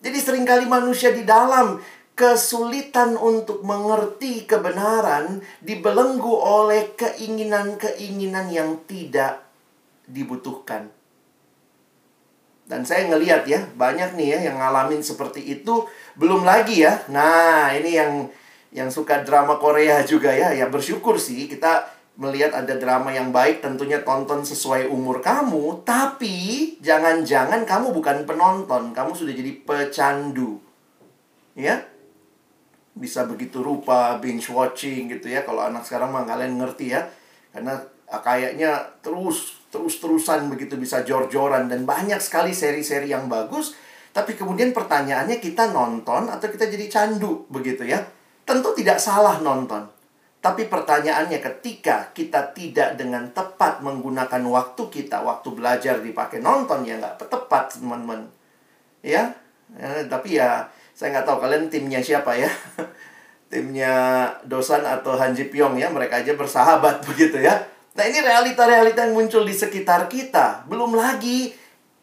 Jadi 0.00 0.18
sering 0.24 0.48
kali 0.48 0.64
manusia 0.64 1.12
di 1.12 1.28
dalam 1.28 1.84
kesulitan 2.16 3.20
untuk 3.20 3.60
mengerti 3.60 4.48
kebenaran 4.48 5.44
dibelenggu 5.60 6.32
oleh 6.32 6.96
keinginan-keinginan 6.96 8.48
yang 8.48 8.80
tidak 8.88 9.44
dibutuhkan. 10.08 10.88
Dan 12.64 12.88
saya 12.88 13.12
ngeliat 13.12 13.44
ya, 13.44 13.68
banyak 13.76 14.16
nih 14.16 14.28
ya 14.32 14.38
yang 14.48 14.64
ngalamin 14.64 15.04
seperti 15.04 15.44
itu. 15.44 15.84
Belum 16.16 16.40
lagi 16.40 16.88
ya. 16.88 17.04
Nah, 17.12 17.68
ini 17.76 18.00
yang 18.00 18.32
yang 18.72 18.88
suka 18.88 19.20
drama 19.20 19.60
Korea 19.60 20.00
juga 20.08 20.32
ya. 20.32 20.56
Ya 20.56 20.72
bersyukur 20.72 21.20
sih 21.20 21.44
kita 21.44 21.93
melihat 22.14 22.54
ada 22.54 22.78
drama 22.78 23.10
yang 23.10 23.34
baik 23.34 23.58
tentunya 23.58 23.98
tonton 24.06 24.46
sesuai 24.46 24.86
umur 24.86 25.18
kamu 25.18 25.82
tapi 25.82 26.36
jangan-jangan 26.78 27.66
kamu 27.66 27.90
bukan 27.90 28.22
penonton 28.22 28.94
kamu 28.94 29.10
sudah 29.14 29.34
jadi 29.34 29.52
pecandu. 29.66 30.62
Ya? 31.58 31.82
Bisa 32.94 33.26
begitu 33.26 33.58
rupa 33.66 34.22
binge 34.22 34.46
watching 34.54 35.10
gitu 35.10 35.26
ya. 35.26 35.42
Kalau 35.42 35.66
anak 35.66 35.82
sekarang 35.82 36.14
mah 36.14 36.22
kalian 36.22 36.54
ngerti 36.54 36.94
ya. 36.94 37.02
Karena 37.50 37.82
ah, 38.06 38.22
kayaknya 38.22 38.78
terus 39.02 39.66
terus 39.74 39.98
terusan 39.98 40.46
begitu 40.46 40.78
bisa 40.78 41.02
jor-joran. 41.02 41.66
Dan 41.66 41.82
banyak 41.82 42.22
sekali 42.22 42.54
seri-seri 42.54 43.10
yang 43.10 43.26
bagus. 43.26 43.74
Tapi 44.14 44.38
kemudian 44.38 44.70
pertanyaannya 44.70 45.42
kita 45.42 45.74
nonton 45.74 46.30
atau 46.30 46.46
kita 46.46 46.70
jadi 46.70 46.86
candu 46.86 47.50
begitu 47.50 47.82
ya? 47.82 47.98
Tentu 48.46 48.70
tidak 48.78 49.02
salah 49.02 49.42
nonton 49.42 49.93
tapi 50.44 50.68
pertanyaannya 50.68 51.40
ketika 51.40 52.12
kita 52.12 52.52
tidak 52.52 53.00
dengan 53.00 53.32
tepat 53.32 53.80
menggunakan 53.80 54.44
waktu 54.44 54.92
kita, 54.92 55.24
waktu 55.24 55.48
belajar 55.56 56.04
dipakai 56.04 56.44
nonton 56.44 56.84
ya 56.84 57.00
nggak 57.00 57.16
tepat 57.16 57.80
teman-teman. 57.80 58.28
Ya, 59.00 59.32
ya, 59.72 60.04
tapi 60.04 60.36
ya 60.36 60.68
saya 60.92 61.16
nggak 61.16 61.24
tahu 61.24 61.48
kalian 61.48 61.72
timnya 61.72 62.04
siapa 62.04 62.36
ya. 62.36 62.52
timnya 63.52 64.28
Dosan 64.44 64.84
atau 64.84 65.16
Han 65.16 65.32
Ji 65.32 65.48
Pyong 65.48 65.80
ya, 65.80 65.88
mereka 65.88 66.20
aja 66.20 66.36
bersahabat 66.36 67.00
begitu 67.08 67.40
ya. 67.40 67.64
Nah 67.96 68.04
ini 68.04 68.20
realita-realita 68.20 69.08
yang 69.08 69.16
muncul 69.16 69.48
di 69.48 69.56
sekitar 69.56 70.12
kita. 70.12 70.68
Belum 70.68 70.92
lagi 70.92 71.56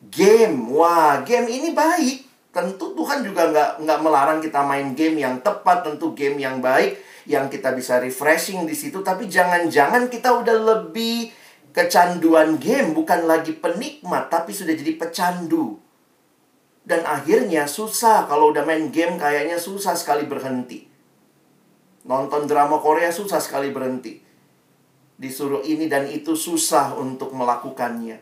game. 0.09 0.73
Wah, 0.73 1.21
game 1.21 1.45
ini 1.45 1.77
baik. 1.77 2.49
Tentu 2.49 2.97
Tuhan 2.97 3.21
juga 3.21 3.53
nggak 3.53 3.85
nggak 3.85 3.99
melarang 4.01 4.41
kita 4.41 4.65
main 4.65 4.97
game 4.97 5.21
yang 5.21 5.37
tepat, 5.45 5.85
tentu 5.85 6.17
game 6.17 6.41
yang 6.41 6.57
baik 6.57 7.10
yang 7.29 7.49
kita 7.51 7.73
bisa 7.75 8.01
refreshing 8.01 8.65
di 8.65 8.73
situ. 8.73 9.01
Tapi 9.01 9.29
jangan-jangan 9.29 10.09
kita 10.09 10.41
udah 10.41 10.57
lebih 10.57 11.29
kecanduan 11.71 12.59
game 12.59 12.91
bukan 12.91 13.23
lagi 13.23 13.55
penikmat 13.55 14.27
tapi 14.27 14.51
sudah 14.51 14.75
jadi 14.75 14.97
pecandu. 14.97 15.79
Dan 16.81 17.05
akhirnya 17.05 17.69
susah. 17.69 18.25
Kalau 18.25 18.49
udah 18.49 18.65
main 18.65 18.89
game 18.89 19.17
kayaknya 19.17 19.61
susah 19.61 19.93
sekali 19.93 20.25
berhenti. 20.25 20.89
Nonton 22.09 22.49
drama 22.49 22.81
Korea 22.81 23.13
susah 23.13 23.37
sekali 23.37 23.69
berhenti. 23.69 24.17
Disuruh 25.21 25.61
ini 25.61 25.85
dan 25.85 26.09
itu 26.09 26.33
susah 26.33 26.97
untuk 26.97 27.29
melakukannya. 27.37 28.17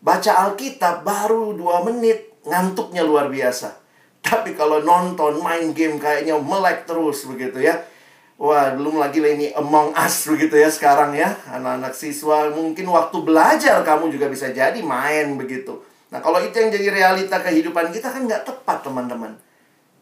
Baca 0.00 0.32
Alkitab 0.48 1.04
baru 1.04 1.52
dua 1.52 1.84
menit 1.84 2.32
ngantuknya 2.48 3.04
luar 3.04 3.28
biasa. 3.28 3.78
Tapi 4.22 4.56
kalau 4.56 4.80
nonton 4.80 5.42
main 5.44 5.76
game 5.76 6.00
kayaknya 6.00 6.38
melek 6.40 6.88
terus 6.88 7.26
begitu 7.28 7.60
ya 7.60 7.91
Wah, 8.42 8.74
belum 8.74 8.98
lagi 8.98 9.22
lah 9.22 9.38
ini 9.38 9.54
Among 9.54 9.94
Us 9.94 10.26
begitu 10.26 10.58
ya 10.58 10.66
sekarang 10.66 11.14
ya. 11.14 11.30
Anak-anak 11.46 11.94
siswa 11.94 12.50
mungkin 12.50 12.90
waktu 12.90 13.22
belajar 13.22 13.78
kamu 13.86 14.10
juga 14.10 14.26
bisa 14.26 14.50
jadi 14.50 14.82
main 14.82 15.38
begitu. 15.38 15.78
Nah, 16.10 16.18
kalau 16.18 16.42
itu 16.42 16.50
yang 16.58 16.74
jadi 16.74 16.90
realita 16.90 17.38
kehidupan 17.38 17.94
kita 17.94 18.10
kan 18.10 18.26
nggak 18.26 18.42
tepat, 18.42 18.82
teman-teman. 18.82 19.38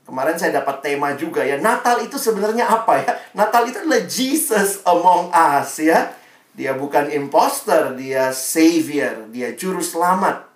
Kemarin 0.08 0.40
saya 0.40 0.56
dapat 0.56 0.80
tema 0.80 1.12
juga 1.20 1.44
ya. 1.44 1.60
Natal 1.60 2.00
itu 2.00 2.16
sebenarnya 2.16 2.64
apa 2.64 3.04
ya? 3.04 3.12
Natal 3.36 3.68
itu 3.68 3.76
adalah 3.76 4.08
Jesus 4.08 4.80
among 4.88 5.28
us 5.28 5.76
ya. 5.76 6.08
Dia 6.56 6.72
bukan 6.72 7.12
imposter, 7.12 7.92
dia 7.92 8.32
savior, 8.32 9.28
dia 9.28 9.52
juru 9.52 9.84
selamat. 9.84 10.48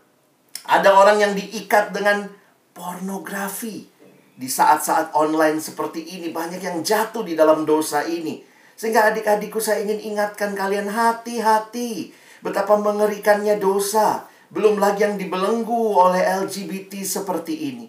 Ada 0.64 0.88
orang 0.88 1.20
yang 1.20 1.32
diikat 1.36 1.92
dengan 1.92 2.32
pornografi 2.72 3.93
di 4.34 4.50
saat-saat 4.50 5.14
online 5.14 5.62
seperti 5.62 6.02
ini 6.18 6.34
banyak 6.34 6.58
yang 6.58 6.82
jatuh 6.82 7.22
di 7.22 7.38
dalam 7.38 7.62
dosa 7.62 8.02
ini. 8.02 8.42
Sehingga 8.74 9.06
adik-adikku 9.14 9.62
saya 9.62 9.86
ingin 9.86 10.02
ingatkan 10.02 10.58
kalian 10.58 10.90
hati-hati 10.90 12.10
betapa 12.42 12.74
mengerikannya 12.74 13.62
dosa. 13.62 14.26
Belum 14.50 14.78
lagi 14.78 15.06
yang 15.06 15.14
dibelenggu 15.14 15.94
oleh 15.94 16.22
LGBT 16.46 17.02
seperti 17.06 17.74
ini. 17.74 17.86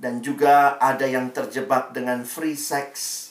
Dan 0.00 0.24
juga 0.24 0.80
ada 0.80 1.04
yang 1.04 1.32
terjebak 1.32 1.92
dengan 1.96 2.24
free 2.24 2.56
sex. 2.56 3.26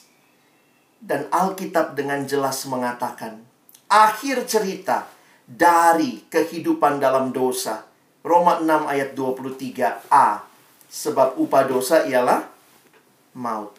Dan 1.00 1.26
Alkitab 1.32 1.96
dengan 1.96 2.26
jelas 2.28 2.66
mengatakan, 2.68 3.42
akhir 3.88 4.46
cerita 4.46 5.08
dari 5.46 6.26
kehidupan 6.30 7.02
dalam 7.02 7.34
dosa. 7.34 7.88
Roma 8.20 8.60
6 8.60 8.84
ayat 8.84 9.16
23a 9.16 10.49
Sebab 10.90 11.38
upah 11.38 11.70
dosa 11.70 12.02
ialah 12.02 12.50
maut. 13.38 13.70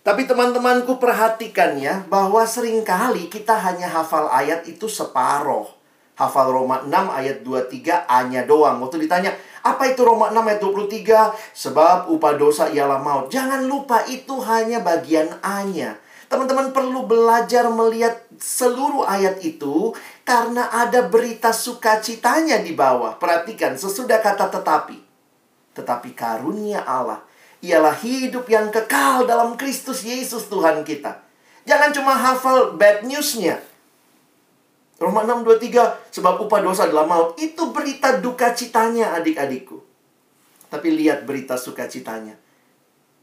Tapi 0.00 0.24
teman-temanku 0.24 0.96
perhatikan 0.96 1.76
ya, 1.76 2.04
bahwa 2.08 2.44
sering 2.48 2.80
kali 2.80 3.28
kita 3.28 3.52
hanya 3.52 3.84
hafal 3.88 4.32
ayat 4.32 4.64
itu 4.64 4.88
separoh. 4.88 5.76
Hafal 6.16 6.52
Roma 6.52 6.84
6 6.84 6.92
ayat 6.92 7.40
23 7.44 8.04
A-nya 8.08 8.44
doang. 8.44 8.80
Waktu 8.84 9.08
ditanya, 9.08 9.32
apa 9.60 9.88
itu 9.88 10.04
Roma 10.04 10.32
6 10.32 10.40
ayat 10.40 10.60
23? 10.60 11.32
Sebab 11.56 12.12
upah 12.12 12.34
dosa 12.36 12.68
ialah 12.72 13.00
maut. 13.00 13.32
Jangan 13.32 13.64
lupa 13.64 14.04
itu 14.08 14.40
hanya 14.44 14.80
bagian 14.80 15.32
A-nya. 15.40 15.96
Teman-teman 16.32 16.72
perlu 16.72 17.04
belajar 17.04 17.68
melihat 17.68 18.24
seluruh 18.40 19.04
ayat 19.04 19.42
itu 19.44 19.92
karena 20.24 20.70
ada 20.70 21.04
berita 21.08 21.52
sukacitanya 21.52 22.64
di 22.64 22.72
bawah. 22.72 23.20
Perhatikan, 23.20 23.76
sesudah 23.76 24.20
kata 24.24 24.48
tetapi. 24.48 25.09
Tetapi 25.74 26.12
karunia 26.16 26.82
Allah 26.82 27.22
ialah 27.60 27.92
hidup 28.00 28.48
yang 28.48 28.72
kekal 28.72 29.28
dalam 29.28 29.54
Kristus 29.54 30.02
Yesus 30.02 30.48
Tuhan 30.48 30.82
kita. 30.82 31.20
Jangan 31.68 31.92
cuma 31.92 32.16
hafal 32.16 32.74
bad 32.80 33.04
newsnya. 33.04 33.60
Roma 35.00 35.24
6.23, 35.24 36.12
sebab 36.12 36.44
upah 36.44 36.60
dosa 36.60 36.84
adalah 36.84 37.08
maut. 37.08 37.32
Itu 37.40 37.72
berita 37.72 38.20
duka 38.20 38.52
citanya 38.52 39.16
adik-adikku. 39.16 39.80
Tapi 40.68 40.88
lihat 40.92 41.24
berita 41.24 41.56
sukacitanya. 41.56 42.36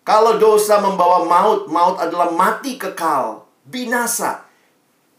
Kalau 0.01 0.41
dosa 0.41 0.81
membawa 0.81 1.27
maut, 1.27 1.69
maut 1.69 2.01
adalah 2.01 2.33
mati 2.33 2.81
kekal, 2.81 3.45
binasa. 3.61 4.49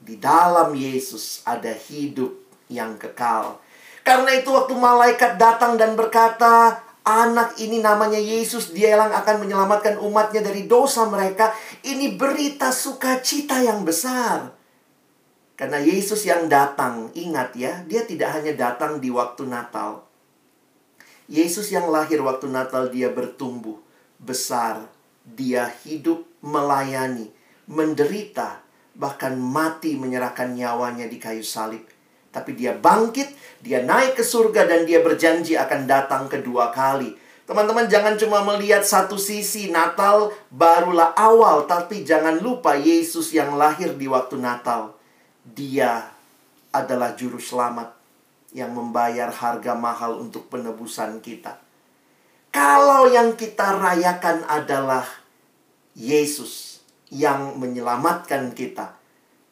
Di 0.03 0.19
dalam 0.19 0.75
Yesus 0.75 1.47
ada 1.47 1.71
hidup 1.71 2.35
yang 2.67 2.99
kekal. 2.99 3.63
Karena 4.03 4.35
itu 4.35 4.49
waktu 4.51 4.75
malaikat 4.75 5.37
datang 5.37 5.77
dan 5.77 5.95
berkata, 5.95 6.81
Anak 7.09 7.57
ini 7.57 7.81
namanya 7.81 8.21
Yesus, 8.21 8.77
dia 8.77 8.93
yang 8.93 9.09
akan 9.09 9.41
menyelamatkan 9.41 9.97
umatnya 9.97 10.45
dari 10.45 10.69
dosa 10.69 11.09
mereka. 11.09 11.57
Ini 11.81 12.21
berita 12.21 12.69
sukacita 12.69 13.65
yang 13.65 13.81
besar. 13.81 14.53
Karena 15.57 15.81
Yesus 15.81 16.29
yang 16.29 16.53
datang, 16.53 17.09
ingat 17.17 17.57
ya, 17.57 17.81
dia 17.89 18.05
tidak 18.05 18.37
hanya 18.37 18.53
datang 18.53 19.01
di 19.01 19.09
waktu 19.09 19.49
Natal. 19.49 20.05
Yesus 21.33 21.73
yang 21.73 21.89
lahir 21.89 22.21
waktu 22.21 22.53
Natal 22.53 22.93
dia 22.93 23.09
bertumbuh, 23.09 23.81
besar, 24.21 24.85
dia 25.25 25.73
hidup 25.89 26.29
melayani, 26.45 27.33
menderita, 27.65 28.61
bahkan 28.93 29.33
mati 29.41 29.97
menyerahkan 29.97 30.53
nyawanya 30.53 31.09
di 31.09 31.17
kayu 31.17 31.41
salib. 31.41 31.89
Tapi 32.39 32.55
dia 32.55 32.71
bangkit, 32.79 33.35
dia 33.59 33.83
naik 33.83 34.15
ke 34.15 34.23
surga 34.23 34.71
dan 34.71 34.87
dia 34.87 35.03
berjanji 35.03 35.59
akan 35.59 35.91
datang 35.91 36.31
kedua 36.31 36.71
kali. 36.71 37.19
Teman-teman 37.51 37.91
jangan 37.91 38.15
cuma 38.15 38.47
melihat 38.47 38.87
satu 38.87 39.19
sisi 39.19 39.75
Natal 39.75 40.31
barulah 40.55 41.17
awal, 41.19 41.67
tapi 41.67 42.07
jangan 42.07 42.39
lupa 42.39 42.79
Yesus 42.79 43.35
yang 43.35 43.59
lahir 43.59 43.99
di 43.99 44.07
waktu 44.07 44.39
Natal. 44.39 44.95
Dia 45.43 46.15
adalah 46.71 47.19
juru 47.19 47.43
selamat 47.43 47.97
yang 48.53 48.77
membayar 48.77 49.33
harga 49.33 49.73
mahal 49.75 50.21
untuk 50.21 50.47
penebusan 50.53 51.25
kita. 51.25 51.57
Kalau 52.53 53.09
yang 53.09 53.33
kita 53.33 53.81
rayakan 53.81 54.45
adalah 54.45 55.09
Yesus 55.97 56.85
yang 57.09 57.57
menyelamatkan 57.57 58.53
kita, 58.53 58.98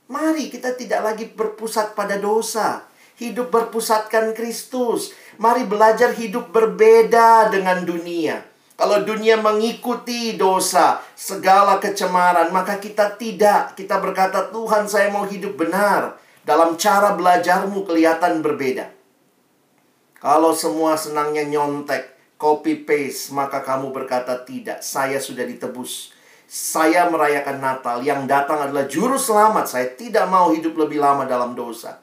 mari 0.06 0.50
kita 0.50 0.74
tidak 0.74 1.02
lagi 1.02 1.26
berpusat 1.30 1.94
pada 1.94 2.18
dosa. 2.18 2.86
Hidup 3.16 3.48
berpusatkan 3.48 4.36
Kristus. 4.36 5.16
Mari 5.40 5.64
belajar 5.64 6.12
hidup 6.12 6.52
berbeda 6.52 7.48
dengan 7.48 7.80
dunia. 7.84 8.44
Kalau 8.76 9.00
dunia 9.08 9.40
mengikuti 9.40 10.36
dosa, 10.36 11.00
segala 11.16 11.80
kecemaran, 11.80 12.52
maka 12.52 12.76
kita 12.76 13.16
tidak. 13.16 13.72
Kita 13.72 13.96
berkata, 14.04 14.52
"Tuhan, 14.52 14.84
saya 14.84 15.08
mau 15.08 15.24
hidup 15.24 15.56
benar." 15.56 16.20
Dalam 16.44 16.76
cara 16.76 17.16
belajarmu 17.16 17.88
kelihatan 17.88 18.44
berbeda. 18.44 18.92
Kalau 20.20 20.52
semua 20.52 20.94
senangnya 20.94 21.42
nyontek, 21.42 22.16
copy 22.36 22.84
paste, 22.84 23.32
maka 23.32 23.64
kamu 23.64 23.90
berkata 23.92 24.44
tidak, 24.44 24.84
saya 24.84 25.18
sudah 25.18 25.42
ditebus. 25.48 26.15
Saya 26.46 27.10
merayakan 27.10 27.58
Natal, 27.58 28.06
yang 28.06 28.22
datang 28.30 28.70
adalah 28.70 28.86
juru 28.86 29.18
selamat. 29.18 29.66
Saya 29.66 29.86
tidak 29.98 30.30
mau 30.30 30.54
hidup 30.54 30.78
lebih 30.78 31.02
lama 31.02 31.26
dalam 31.26 31.58
dosa. 31.58 31.98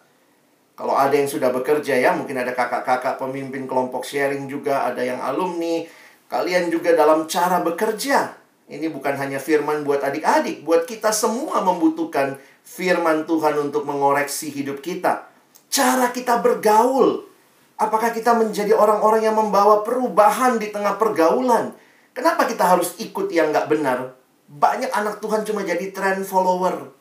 Kalau 0.76 1.00
ada 1.00 1.16
yang 1.16 1.32
sudah 1.32 1.48
bekerja 1.48 1.96
ya, 1.96 2.12
mungkin 2.12 2.36
ada 2.36 2.52
kakak-kakak 2.52 3.16
pemimpin 3.16 3.64
kelompok 3.64 4.04
sharing 4.04 4.52
juga, 4.52 4.84
ada 4.84 5.00
yang 5.00 5.24
alumni. 5.24 5.88
Kalian 6.28 6.68
juga 6.68 6.92
dalam 6.92 7.24
cara 7.32 7.64
bekerja. 7.64 8.36
Ini 8.68 8.92
bukan 8.92 9.16
hanya 9.16 9.40
firman 9.40 9.88
buat 9.88 10.04
adik-adik, 10.04 10.68
buat 10.68 10.84
kita 10.84 11.16
semua 11.16 11.64
membutuhkan 11.64 12.36
firman 12.68 13.24
Tuhan 13.24 13.56
untuk 13.64 13.88
mengoreksi 13.88 14.52
hidup 14.52 14.84
kita. 14.84 15.24
Cara 15.72 16.12
kita 16.12 16.44
bergaul. 16.44 17.32
Apakah 17.80 18.12
kita 18.12 18.36
menjadi 18.36 18.76
orang-orang 18.76 19.24
yang 19.24 19.40
membawa 19.40 19.88
perubahan 19.88 20.60
di 20.60 20.68
tengah 20.68 21.00
pergaulan? 21.00 21.72
Kenapa 22.12 22.44
kita 22.44 22.76
harus 22.76 23.00
ikut 23.00 23.32
yang 23.32 23.56
nggak 23.56 23.72
benar? 23.72 24.23
Banyak 24.54 24.94
anak 24.94 25.18
Tuhan 25.18 25.42
cuma 25.42 25.66
jadi 25.66 25.90
trend 25.90 26.30
follower. 26.30 26.94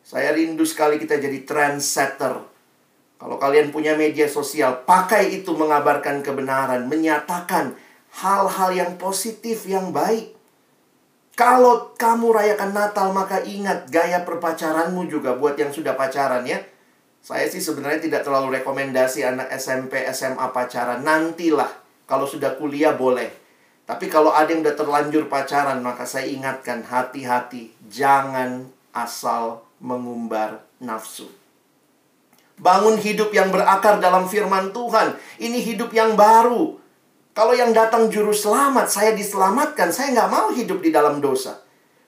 Saya 0.00 0.32
rindu 0.32 0.64
sekali 0.64 0.96
kita 0.96 1.20
jadi 1.20 1.44
trendsetter. 1.44 2.40
Kalau 3.20 3.36
kalian 3.36 3.72
punya 3.72 3.96
media 3.96 4.28
sosial, 4.28 4.84
pakai 4.84 5.40
itu 5.40 5.52
mengabarkan 5.56 6.24
kebenaran, 6.24 6.88
menyatakan 6.88 7.76
hal-hal 8.20 8.70
yang 8.72 8.92
positif, 8.96 9.64
yang 9.68 9.92
baik. 9.92 10.32
Kalau 11.34 11.92
kamu 11.98 12.30
rayakan 12.30 12.72
Natal, 12.72 13.10
maka 13.10 13.42
ingat 13.44 13.90
gaya 13.90 14.22
perpacaranmu 14.22 15.08
juga 15.10 15.34
buat 15.36 15.58
yang 15.58 15.74
sudah 15.74 15.98
pacaran 15.98 16.46
ya. 16.46 16.62
Saya 17.24 17.48
sih 17.48 17.60
sebenarnya 17.60 18.04
tidak 18.04 18.22
terlalu 18.28 18.60
rekomendasi 18.60 19.24
anak 19.24 19.48
SMP, 19.56 20.04
SMA 20.12 20.52
pacaran. 20.52 21.00
Nantilah, 21.00 21.72
kalau 22.04 22.28
sudah 22.28 22.54
kuliah 22.60 22.92
boleh. 22.92 23.43
Tapi 23.84 24.08
kalau 24.08 24.32
ada 24.32 24.48
yang 24.48 24.64
udah 24.64 24.76
terlanjur 24.76 25.28
pacaran, 25.28 25.84
maka 25.84 26.08
saya 26.08 26.24
ingatkan 26.24 26.80
hati-hati. 26.80 27.76
Jangan 27.84 28.72
asal 28.96 29.60
mengumbar 29.76 30.64
nafsu. 30.80 31.28
Bangun 32.56 32.96
hidup 32.96 33.34
yang 33.36 33.52
berakar 33.52 34.00
dalam 34.00 34.24
firman 34.24 34.72
Tuhan. 34.72 35.20
Ini 35.36 35.58
hidup 35.60 35.92
yang 35.92 36.16
baru. 36.16 36.80
Kalau 37.34 37.52
yang 37.52 37.74
datang 37.74 38.08
juru 38.08 38.30
selamat, 38.30 38.88
saya 38.88 39.12
diselamatkan. 39.12 39.92
Saya 39.92 40.14
nggak 40.16 40.30
mau 40.32 40.48
hidup 40.54 40.80
di 40.80 40.88
dalam 40.94 41.20
dosa. 41.20 41.60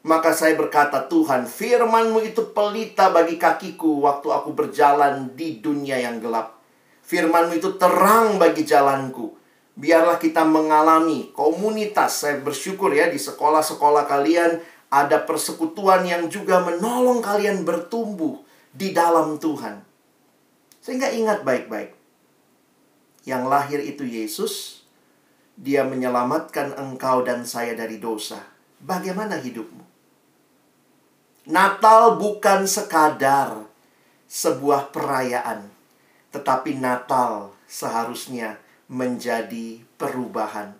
Maka 0.06 0.30
saya 0.30 0.54
berkata, 0.54 1.10
Tuhan, 1.10 1.50
firmanmu 1.50 2.22
itu 2.22 2.54
pelita 2.54 3.10
bagi 3.10 3.34
kakiku 3.34 4.06
waktu 4.06 4.30
aku 4.30 4.54
berjalan 4.54 5.34
di 5.34 5.58
dunia 5.58 5.98
yang 5.98 6.22
gelap. 6.22 6.56
Firmanmu 7.02 7.58
itu 7.58 7.74
terang 7.74 8.38
bagi 8.38 8.62
jalanku. 8.62 9.34
Biarlah 9.76 10.16
kita 10.16 10.42
mengalami 10.48 11.28
komunitas. 11.36 12.24
Saya 12.24 12.40
bersyukur 12.40 12.96
ya 12.96 13.12
di 13.12 13.20
sekolah-sekolah 13.20 14.08
kalian 14.08 14.56
ada 14.88 15.20
persekutuan 15.20 16.08
yang 16.08 16.32
juga 16.32 16.64
menolong 16.64 17.20
kalian 17.20 17.68
bertumbuh 17.68 18.40
di 18.72 18.96
dalam 18.96 19.36
Tuhan. 19.36 19.84
Sehingga 20.80 21.12
ingat 21.12 21.44
baik-baik. 21.44 21.92
Yang 23.28 23.44
lahir 23.50 23.80
itu 23.82 24.06
Yesus, 24.06 24.86
dia 25.58 25.82
menyelamatkan 25.84 26.72
engkau 26.78 27.26
dan 27.26 27.44
saya 27.44 27.76
dari 27.76 28.00
dosa. 28.00 28.38
Bagaimana 28.80 29.36
hidupmu? 29.40 29.82
Natal 31.46 32.18
bukan 32.18 32.66
sekadar 32.66 33.66
sebuah 34.26 34.90
perayaan, 34.90 35.70
tetapi 36.34 36.78
Natal 36.78 37.54
seharusnya 37.70 38.58
menjadi 38.86 39.82
perubahan. 39.98 40.74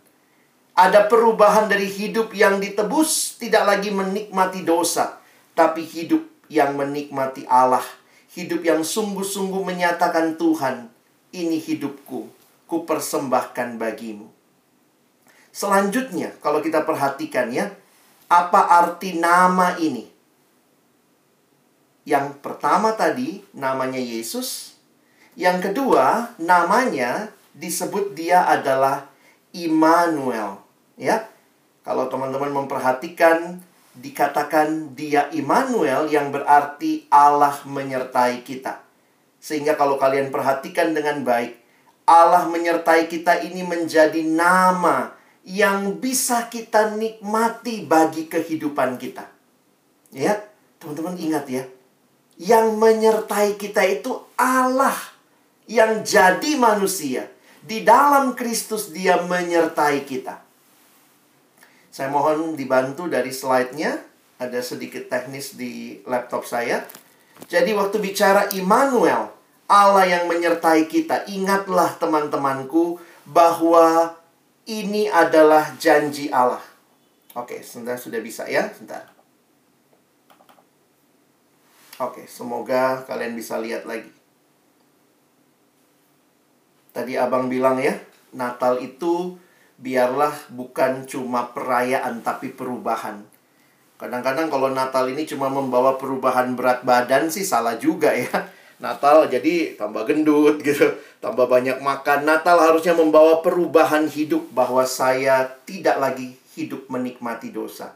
Ada 0.77 1.09
perubahan 1.09 1.73
dari 1.73 1.89
hidup 1.89 2.37
yang 2.37 2.61
ditebus, 2.61 3.41
tidak 3.41 3.65
lagi 3.65 3.89
menikmati 3.89 4.61
dosa, 4.63 5.19
tapi 5.57 5.83
hidup 5.83 6.21
yang 6.53 6.77
menikmati 6.77 7.49
Allah, 7.49 7.85
hidup 8.37 8.61
yang 8.61 8.85
sungguh-sungguh 8.85 9.65
menyatakan 9.65 10.37
Tuhan, 10.37 10.93
ini 11.33 11.57
hidupku, 11.57 12.29
ku 12.69 12.77
persembahkan 12.85 13.81
bagimu. 13.81 14.29
Selanjutnya, 15.49 16.37
kalau 16.45 16.61
kita 16.61 16.85
perhatikan 16.85 17.49
ya, 17.49 17.73
apa 18.29 18.77
arti 18.77 19.17
nama 19.17 19.81
ini? 19.81 20.05
Yang 22.05 22.39
pertama 22.45 22.93
tadi 22.93 23.43
namanya 23.57 23.99
Yesus, 23.99 24.77
yang 25.35 25.59
kedua 25.59 26.37
namanya 26.39 27.33
disebut 27.57 28.13
dia 28.13 28.45
adalah 28.45 29.09
Immanuel, 29.57 30.61
ya. 31.01 31.25
Kalau 31.81 32.13
teman-teman 32.13 32.53
memperhatikan 32.53 33.65
dikatakan 33.97 34.93
dia 34.93 35.33
Immanuel 35.33 36.13
yang 36.13 36.29
berarti 36.29 37.09
Allah 37.09 37.57
menyertai 37.65 38.45
kita. 38.45 38.85
Sehingga 39.41 39.79
kalau 39.79 39.97
kalian 39.97 40.29
perhatikan 40.29 40.93
dengan 40.93 41.25
baik, 41.25 41.57
Allah 42.05 42.47
menyertai 42.47 43.09
kita 43.09 43.41
ini 43.43 43.65
menjadi 43.65 44.21
nama 44.23 45.17
yang 45.47 46.03
bisa 46.03 46.51
kita 46.51 46.95
nikmati 46.99 47.87
bagi 47.87 48.27
kehidupan 48.27 48.99
kita. 48.99 49.27
Ya, 50.11 50.43
teman-teman 50.83 51.17
ingat 51.17 51.47
ya. 51.47 51.65
Yang 52.37 52.67
menyertai 52.77 53.57
kita 53.57 53.87
itu 53.87 54.27
Allah 54.37 54.95
yang 55.71 56.03
jadi 56.03 56.59
manusia. 56.59 57.31
Di 57.67 57.83
dalam 57.83 58.39
Kristus 58.39 58.95
dia 58.95 59.19
menyertai 59.27 60.07
kita. 60.07 60.39
Saya 61.91 62.07
mohon 62.15 62.55
dibantu 62.55 63.11
dari 63.11 63.35
slide-nya. 63.35 63.99
Ada 64.39 64.63
sedikit 64.63 65.11
teknis 65.11 65.59
di 65.59 65.99
laptop 66.07 66.47
saya. 66.47 66.87
Jadi 67.51 67.75
waktu 67.75 67.99
bicara 67.99 68.47
Immanuel, 68.55 69.35
Allah 69.67 70.07
yang 70.07 70.31
menyertai 70.31 70.87
kita, 70.87 71.27
ingatlah 71.27 71.99
teman-temanku 71.99 73.03
bahwa 73.27 74.15
ini 74.69 75.11
adalah 75.11 75.75
janji 75.83 76.31
Allah. 76.31 76.63
Oke, 77.35 77.61
sebentar 77.67 77.99
sudah 77.99 78.23
bisa 78.23 78.47
ya, 78.47 78.71
sebentar. 78.71 79.11
Oke, 81.97 82.29
semoga 82.29 83.05
kalian 83.09 83.33
bisa 83.37 83.57
lihat 83.57 83.89
lagi. 83.89 84.16
Tadi 86.97 87.13
abang 87.21 87.53
bilang 87.53 87.77
ya, 87.77 87.93
Natal 88.33 88.81
itu 88.81 89.37
biarlah 89.77 90.33
bukan 90.49 91.05
cuma 91.05 91.53
perayaan 91.53 92.25
tapi 92.25 92.49
perubahan. 92.57 93.21
Kadang-kadang 94.01 94.49
kalau 94.49 94.73
Natal 94.73 95.05
ini 95.13 95.29
cuma 95.29 95.53
membawa 95.53 96.01
perubahan 96.01 96.57
berat 96.57 96.89
badan 96.89 97.29
sih 97.29 97.45
salah 97.45 97.77
juga 97.77 98.17
ya. 98.17 98.49
Natal 98.81 99.29
jadi 99.29 99.77
tambah 99.77 100.09
gendut 100.09 100.61
gitu, 100.65 100.97
tambah 101.21 101.45
banyak 101.45 101.85
makan. 101.85 102.25
Natal 102.25 102.57
harusnya 102.61 102.97
membawa 102.97 103.45
perubahan 103.45 104.09
hidup 104.09 104.49
bahwa 104.57 104.85
saya 104.89 105.45
tidak 105.69 106.01
lagi 106.01 106.33
hidup 106.57 106.89
menikmati 106.89 107.53
dosa. 107.53 107.93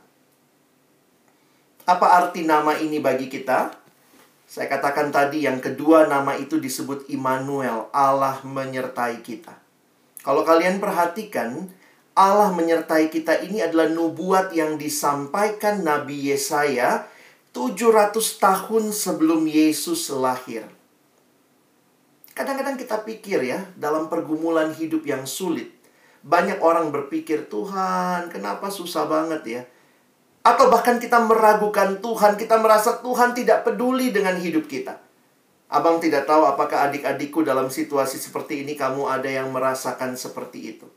Apa 1.89 2.21
arti 2.21 2.45
nama 2.45 2.77
ini 2.77 3.01
bagi 3.01 3.33
kita? 3.33 3.80
Saya 4.51 4.67
katakan 4.67 5.15
tadi 5.15 5.47
yang 5.47 5.63
kedua 5.63 6.11
nama 6.11 6.35
itu 6.35 6.59
disebut 6.59 7.07
Immanuel, 7.07 7.87
Allah 7.95 8.43
menyertai 8.43 9.23
kita. 9.23 9.55
Kalau 10.27 10.43
kalian 10.43 10.83
perhatikan, 10.83 11.71
Allah 12.19 12.51
menyertai 12.51 13.15
kita 13.15 13.47
ini 13.47 13.63
adalah 13.63 13.87
nubuat 13.87 14.51
yang 14.51 14.75
disampaikan 14.75 15.87
Nabi 15.87 16.35
Yesaya 16.35 17.07
700 17.55 18.11
tahun 18.43 18.91
sebelum 18.91 19.47
Yesus 19.47 20.11
lahir. 20.11 20.67
Kadang-kadang 22.35 22.75
kita 22.75 23.07
pikir 23.07 23.47
ya, 23.47 23.71
dalam 23.79 24.11
pergumulan 24.11 24.75
hidup 24.75 25.07
yang 25.07 25.31
sulit, 25.31 25.71
banyak 26.27 26.59
orang 26.59 26.91
berpikir, 26.91 27.47
Tuhan, 27.47 28.35
kenapa 28.35 28.67
susah 28.67 29.07
banget 29.07 29.43
ya? 29.47 29.63
Atau 30.41 30.73
bahkan 30.73 30.97
kita 30.97 31.21
meragukan 31.21 32.01
Tuhan, 32.01 32.41
kita 32.41 32.57
merasa 32.57 33.01
Tuhan 33.05 33.37
tidak 33.37 33.69
peduli 33.69 34.09
dengan 34.09 34.41
hidup 34.41 34.65
kita. 34.65 34.97
Abang 35.71 36.03
tidak 36.03 36.27
tahu 36.27 36.49
apakah 36.49 36.91
adik-adikku 36.91 37.47
dalam 37.47 37.71
situasi 37.71 38.19
seperti 38.19 38.67
ini 38.67 38.75
kamu 38.75 39.07
ada 39.07 39.31
yang 39.31 39.55
merasakan 39.55 40.19
seperti 40.19 40.75
itu. 40.75 40.89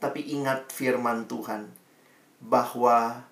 Tapi 0.00 0.34
ingat 0.34 0.72
firman 0.72 1.28
Tuhan 1.28 1.70
bahwa 2.40 3.22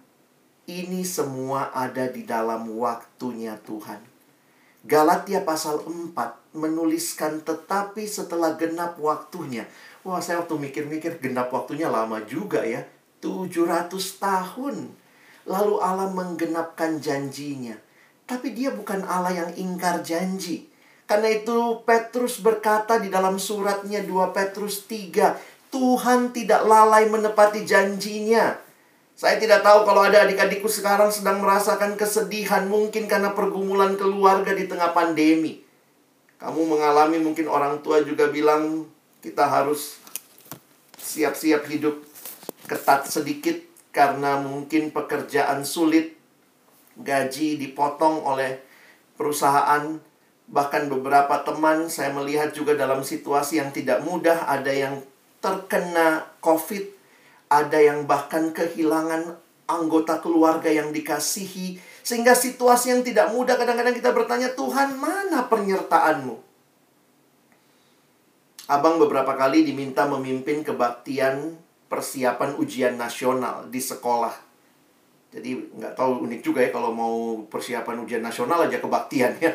ini 0.68 1.00
semua 1.02 1.72
ada 1.72 2.07
di 2.07 2.28
dalam 2.28 2.68
waktunya 2.76 3.57
Tuhan. 3.64 4.04
Galatia 4.85 5.42
pasal 5.42 5.83
4 5.83 6.54
menuliskan 6.54 7.40
tetapi 7.42 8.04
setelah 8.07 8.54
genap 8.54 9.00
waktunya. 9.00 9.66
Wah, 10.07 10.22
saya 10.22 10.44
waktu 10.44 10.54
mikir-mikir 10.61 11.18
genap 11.18 11.50
waktunya 11.50 11.90
lama 11.90 12.22
juga 12.22 12.62
ya. 12.62 12.87
700 13.20 13.90
tahun. 14.20 14.76
Lalu 15.48 15.74
Allah 15.81 16.12
menggenapkan 16.12 17.00
janjinya. 17.00 17.74
Tapi 18.28 18.52
dia 18.52 18.68
bukan 18.74 19.00
Allah 19.09 19.33
yang 19.33 19.50
ingkar 19.57 20.04
janji. 20.04 20.68
Karena 21.09 21.33
itu 21.33 21.81
Petrus 21.88 22.44
berkata 22.44 23.00
di 23.00 23.09
dalam 23.09 23.40
suratnya 23.40 24.04
2 24.04 24.37
Petrus 24.37 24.85
3, 24.85 25.72
Tuhan 25.72 26.37
tidak 26.37 26.68
lalai 26.68 27.09
menepati 27.09 27.64
janjinya. 27.64 28.61
Saya 29.18 29.40
tidak 29.40 29.64
tahu 29.64 29.88
kalau 29.88 30.04
ada 30.04 30.28
adik-adikku 30.28 30.68
sekarang 30.68 31.11
sedang 31.11 31.40
merasakan 31.42 31.96
kesedihan 31.98 32.68
mungkin 32.68 33.11
karena 33.11 33.33
pergumulan 33.33 33.96
keluarga 33.96 34.52
di 34.52 34.68
tengah 34.68 34.92
pandemi. 34.92 35.64
Kamu 36.38 36.70
mengalami 36.70 37.18
mungkin 37.18 37.50
orang 37.50 37.83
tua 37.83 38.04
juga 38.07 38.31
bilang 38.31 38.87
kita 39.18 39.42
harus 39.42 39.98
siap-siap 41.00 41.66
hidup 41.66 42.08
ketat 42.68 43.09
sedikit 43.09 43.57
karena 43.90 44.38
mungkin 44.38 44.92
pekerjaan 44.92 45.64
sulit, 45.64 46.14
gaji 47.00 47.57
dipotong 47.57 48.22
oleh 48.22 48.61
perusahaan, 49.16 49.98
bahkan 50.46 50.87
beberapa 50.87 51.42
teman 51.42 51.90
saya 51.90 52.14
melihat 52.14 52.54
juga 52.54 52.78
dalam 52.78 53.02
situasi 53.02 53.59
yang 53.59 53.74
tidak 53.74 54.04
mudah, 54.04 54.46
ada 54.46 54.70
yang 54.70 55.02
terkena 55.42 56.28
COVID, 56.44 56.85
ada 57.48 57.78
yang 57.81 58.04
bahkan 58.04 58.52
kehilangan 58.52 59.35
anggota 59.68 60.20
keluarga 60.22 60.68
yang 60.72 60.92
dikasihi, 60.94 61.81
sehingga 62.00 62.33
situasi 62.33 62.92
yang 62.94 63.02
tidak 63.04 63.33
mudah 63.33 63.61
kadang-kadang 63.61 63.96
kita 63.96 64.12
bertanya, 64.16 64.52
Tuhan 64.57 64.96
mana 64.96 65.44
penyertaanmu? 65.48 66.37
Abang 68.68 69.00
beberapa 69.00 69.33
kali 69.33 69.64
diminta 69.64 70.04
memimpin 70.04 70.61
kebaktian 70.61 71.57
persiapan 71.88 72.57
ujian 72.61 72.94
nasional 72.94 73.66
di 73.72 73.81
sekolah. 73.81 74.33
Jadi 75.29 75.77
nggak 75.77 75.92
tahu 75.92 76.24
unik 76.24 76.40
juga 76.40 76.64
ya 76.64 76.70
kalau 76.72 76.92
mau 76.92 77.44
persiapan 77.48 78.01
ujian 78.05 78.24
nasional 78.24 78.64
aja 78.64 78.81
kebaktian 78.81 79.37
ya. 79.40 79.53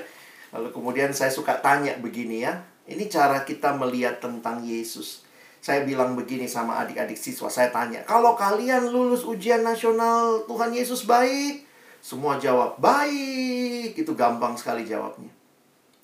Lalu 0.54 0.70
kemudian 0.70 1.10
saya 1.10 1.34
suka 1.34 1.58
tanya 1.66 1.98
begini 1.98 2.46
ya, 2.46 2.62
ini 2.86 3.10
cara 3.10 3.42
kita 3.42 3.74
melihat 3.74 4.22
tentang 4.22 4.62
Yesus. 4.62 5.26
Saya 5.64 5.82
bilang 5.82 6.14
begini 6.14 6.46
sama 6.46 6.78
adik-adik 6.84 7.18
siswa, 7.18 7.50
saya 7.50 7.74
tanya, 7.74 8.04
kalau 8.06 8.38
kalian 8.38 8.92
lulus 8.92 9.26
ujian 9.26 9.64
nasional 9.64 10.46
Tuhan 10.46 10.76
Yesus 10.76 11.10
baik? 11.10 11.66
Semua 12.04 12.36
jawab, 12.36 12.78
baik. 12.78 13.96
Itu 13.96 14.14
gampang 14.14 14.60
sekali 14.60 14.84
jawabnya. 14.84 15.32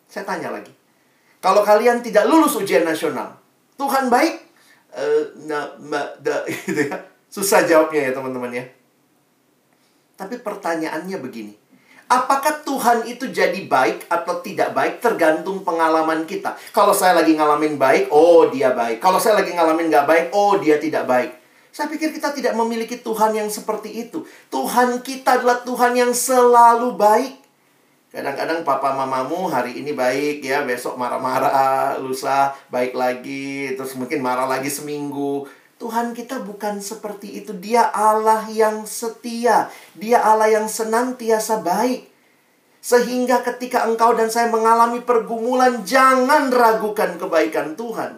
Saya 0.10 0.26
tanya 0.26 0.50
lagi, 0.50 0.74
kalau 1.44 1.62
kalian 1.62 2.02
tidak 2.02 2.26
lulus 2.26 2.58
ujian 2.58 2.88
nasional, 2.88 3.38
Tuhan 3.78 4.10
baik? 4.10 4.49
Uh, 4.90 5.34
ma, 5.86 6.02
da, 6.20 6.44
gitu 6.50 6.90
ya. 6.90 6.98
Susah 7.30 7.66
jawabnya 7.66 8.10
ya 8.10 8.12
teman-teman 8.14 8.52
ya. 8.52 8.66
Tapi 10.18 10.42
pertanyaannya 10.42 11.18
begini, 11.22 11.54
Apakah 12.10 12.66
Tuhan 12.66 13.06
itu 13.06 13.30
jadi 13.30 13.70
baik 13.70 14.10
atau 14.10 14.42
tidak 14.42 14.74
baik 14.74 14.98
tergantung 14.98 15.62
pengalaman 15.62 16.26
kita. 16.26 16.58
Kalau 16.74 16.90
saya 16.90 17.22
lagi 17.22 17.38
ngalamin 17.38 17.78
baik, 17.78 18.10
oh 18.10 18.50
dia 18.50 18.74
baik. 18.74 18.98
Kalau 18.98 19.22
saya 19.22 19.38
lagi 19.38 19.54
ngalamin 19.54 19.94
nggak 19.94 20.10
baik, 20.10 20.26
oh 20.34 20.58
dia 20.58 20.82
tidak 20.82 21.06
baik. 21.06 21.38
Saya 21.70 21.86
pikir 21.86 22.10
kita 22.10 22.34
tidak 22.34 22.58
memiliki 22.58 22.98
Tuhan 22.98 23.38
yang 23.38 23.46
seperti 23.54 24.10
itu. 24.10 24.26
Tuhan 24.50 25.06
kita 25.06 25.38
adalah 25.38 25.62
Tuhan 25.62 25.94
yang 25.94 26.10
selalu 26.10 26.98
baik. 26.98 27.39
Kadang-kadang 28.10 28.66
papa 28.66 28.98
mamamu 28.98 29.46
hari 29.54 29.86
ini 29.86 29.94
baik 29.94 30.42
ya, 30.42 30.66
besok 30.66 30.98
marah-marah, 30.98 32.02
lusa 32.02 32.58
baik 32.74 32.98
lagi, 32.98 33.78
terus 33.78 33.94
mungkin 33.94 34.26
marah 34.26 34.50
lagi 34.50 34.66
seminggu. 34.66 35.46
Tuhan 35.78 36.18
kita 36.18 36.42
bukan 36.42 36.82
seperti 36.82 37.46
itu. 37.46 37.54
Dia 37.54 37.86
Allah 37.86 38.50
yang 38.50 38.90
setia. 38.90 39.70
Dia 39.94 40.26
Allah 40.26 40.50
yang 40.50 40.66
senantiasa 40.66 41.62
baik. 41.62 42.10
Sehingga 42.82 43.46
ketika 43.46 43.86
engkau 43.86 44.18
dan 44.18 44.34
saya 44.34 44.50
mengalami 44.50 45.06
pergumulan, 45.06 45.86
jangan 45.86 46.50
ragukan 46.50 47.14
kebaikan 47.22 47.78
Tuhan. 47.78 48.18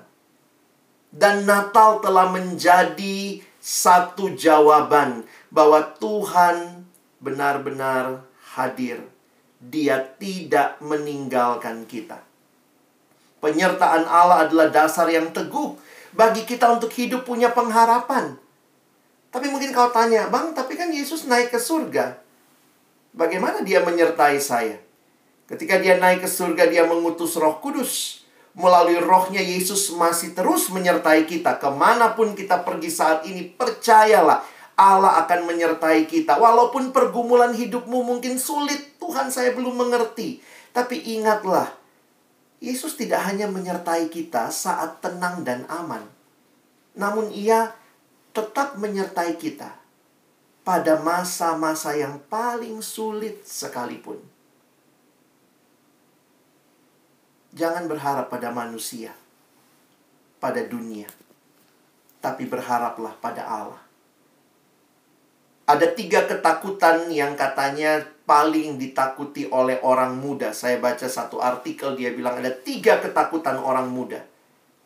Dan 1.12 1.44
Natal 1.44 2.00
telah 2.00 2.32
menjadi 2.32 3.44
satu 3.60 4.40
jawaban 4.40 5.28
bahwa 5.52 5.84
Tuhan 6.00 6.88
benar-benar 7.20 8.24
hadir. 8.56 9.11
Dia 9.62 10.02
tidak 10.18 10.82
meninggalkan 10.82 11.86
kita. 11.86 12.18
Penyertaan 13.42 14.10
Allah 14.10 14.50
adalah 14.50 14.74
dasar 14.74 15.06
yang 15.10 15.30
teguh 15.30 15.78
bagi 16.14 16.46
kita 16.46 16.70
untuk 16.74 16.90
hidup 16.94 17.26
punya 17.26 17.54
pengharapan. 17.54 18.38
Tapi 19.32 19.48
mungkin 19.48 19.72
kau 19.72 19.90
tanya, 19.94 20.28
Bang, 20.28 20.52
tapi 20.52 20.76
kan 20.76 20.92
Yesus 20.92 21.24
naik 21.30 21.56
ke 21.56 21.60
surga. 21.62 22.20
Bagaimana 23.16 23.64
dia 23.64 23.80
menyertai 23.80 24.38
saya? 24.44 24.76
Ketika 25.48 25.80
dia 25.80 26.00
naik 26.00 26.24
ke 26.24 26.30
surga, 26.30 26.68
dia 26.68 26.84
mengutus 26.84 27.40
roh 27.40 27.60
kudus. 27.64 28.24
Melalui 28.52 29.00
rohnya 29.00 29.40
Yesus 29.40 29.96
masih 29.96 30.36
terus 30.36 30.68
menyertai 30.68 31.24
kita. 31.24 31.56
Ke 31.56 31.72
mana 31.72 32.12
pun 32.12 32.36
kita 32.36 32.68
pergi 32.68 32.92
saat 32.92 33.24
ini, 33.24 33.48
percayalah 33.48 34.44
Allah 34.76 35.24
akan 35.24 35.48
menyertai 35.48 36.08
kita. 36.12 36.36
Walaupun 36.36 36.92
pergumulan 36.92 37.56
hidupmu 37.56 38.04
mungkin 38.04 38.36
sulit, 38.36 38.91
Tuhan 39.12 39.28
saya 39.28 39.52
belum 39.52 39.76
mengerti. 39.76 40.40
Tapi 40.72 41.20
ingatlah, 41.20 41.68
Yesus 42.64 42.96
tidak 42.96 43.28
hanya 43.28 43.52
menyertai 43.52 44.08
kita 44.08 44.48
saat 44.48 45.04
tenang 45.04 45.44
dan 45.44 45.68
aman, 45.68 46.08
namun 46.96 47.28
Ia 47.36 47.76
tetap 48.32 48.80
menyertai 48.80 49.36
kita 49.36 49.76
pada 50.64 50.96
masa-masa 51.04 51.92
yang 51.92 52.24
paling 52.32 52.80
sulit 52.80 53.44
sekalipun. 53.44 54.16
Jangan 57.52 57.92
berharap 57.92 58.32
pada 58.32 58.48
manusia, 58.48 59.12
pada 60.40 60.64
dunia, 60.64 61.12
tapi 62.24 62.48
berharaplah 62.48 63.12
pada 63.20 63.44
Allah. 63.44 63.84
Ada 65.68 65.92
tiga 66.00 66.24
ketakutan 66.32 67.12
yang 67.12 67.36
katanya 67.36 68.08
paling 68.32 68.80
ditakuti 68.80 69.52
oleh 69.52 69.84
orang 69.84 70.16
muda. 70.16 70.56
Saya 70.56 70.80
baca 70.80 71.04
satu 71.04 71.44
artikel, 71.44 72.00
dia 72.00 72.16
bilang 72.16 72.40
ada 72.40 72.48
tiga 72.48 73.04
ketakutan 73.04 73.60
orang 73.60 73.92
muda. 73.92 74.24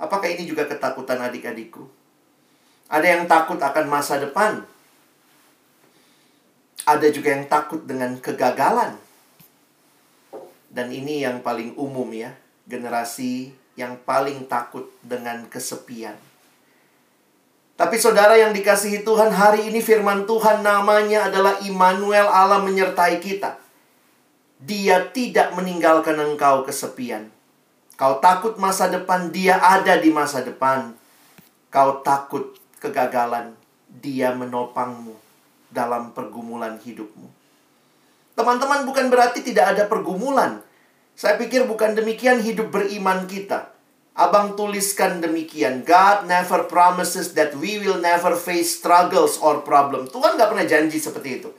Apakah 0.01 0.25
ini 0.25 0.49
juga 0.49 0.65
ketakutan 0.65 1.21
adik-adikku? 1.21 1.85
Ada 2.89 3.05
yang 3.05 3.23
takut 3.29 3.61
akan 3.61 3.85
masa 3.85 4.17
depan. 4.17 4.65
Ada 6.89 7.13
juga 7.13 7.37
yang 7.37 7.45
takut 7.45 7.85
dengan 7.85 8.17
kegagalan. 8.17 8.97
Dan 10.73 10.89
ini 10.89 11.21
yang 11.21 11.45
paling 11.45 11.77
umum 11.77 12.09
ya, 12.17 12.33
generasi 12.65 13.53
yang 13.77 14.01
paling 14.09 14.49
takut 14.49 14.89
dengan 15.05 15.45
kesepian. 15.45 16.17
Tapi 17.75 17.99
saudara 17.99 18.39
yang 18.39 18.55
dikasihi 18.55 19.03
Tuhan, 19.03 19.35
hari 19.35 19.67
ini 19.67 19.83
firman 19.83 20.23
Tuhan 20.23 20.63
namanya 20.63 21.27
adalah 21.27 21.59
Immanuel 21.59 22.23
Allah 22.23 22.63
menyertai 22.63 23.19
kita. 23.19 23.59
Dia 24.63 25.11
tidak 25.11 25.51
meninggalkan 25.59 26.15
engkau 26.15 26.63
kesepian. 26.63 27.27
Kau 27.99 28.23
takut 28.23 28.55
masa 28.55 28.87
depan, 28.87 29.27
dia 29.27 29.59
ada 29.59 29.99
di 29.99 30.07
masa 30.07 30.39
depan. 30.39 30.95
Kau 31.67 31.99
takut 31.99 32.55
kegagalan, 32.79 33.51
dia 33.91 34.31
menopangmu 34.31 35.11
dalam 35.67 36.15
pergumulan 36.15 36.79
hidupmu. 36.79 37.27
Teman-teman 38.39 38.87
bukan 38.87 39.11
berarti 39.11 39.43
tidak 39.43 39.75
ada 39.75 39.83
pergumulan. 39.91 40.63
Saya 41.11 41.35
pikir 41.35 41.67
bukan 41.67 41.91
demikian 41.91 42.39
hidup 42.39 42.71
beriman 42.71 43.27
kita. 43.27 43.74
Abang 44.15 44.55
tuliskan 44.55 45.19
demikian. 45.19 45.83
God 45.83 46.23
never 46.23 46.63
promises 46.71 47.35
that 47.35 47.51
we 47.59 47.83
will 47.83 47.99
never 47.99 48.31
face 48.31 48.79
struggles 48.79 49.35
or 49.43 49.59
problem. 49.59 50.07
Tuhan 50.07 50.39
nggak 50.39 50.55
pernah 50.55 50.63
janji 50.63 51.03
seperti 51.03 51.43
itu. 51.43 51.51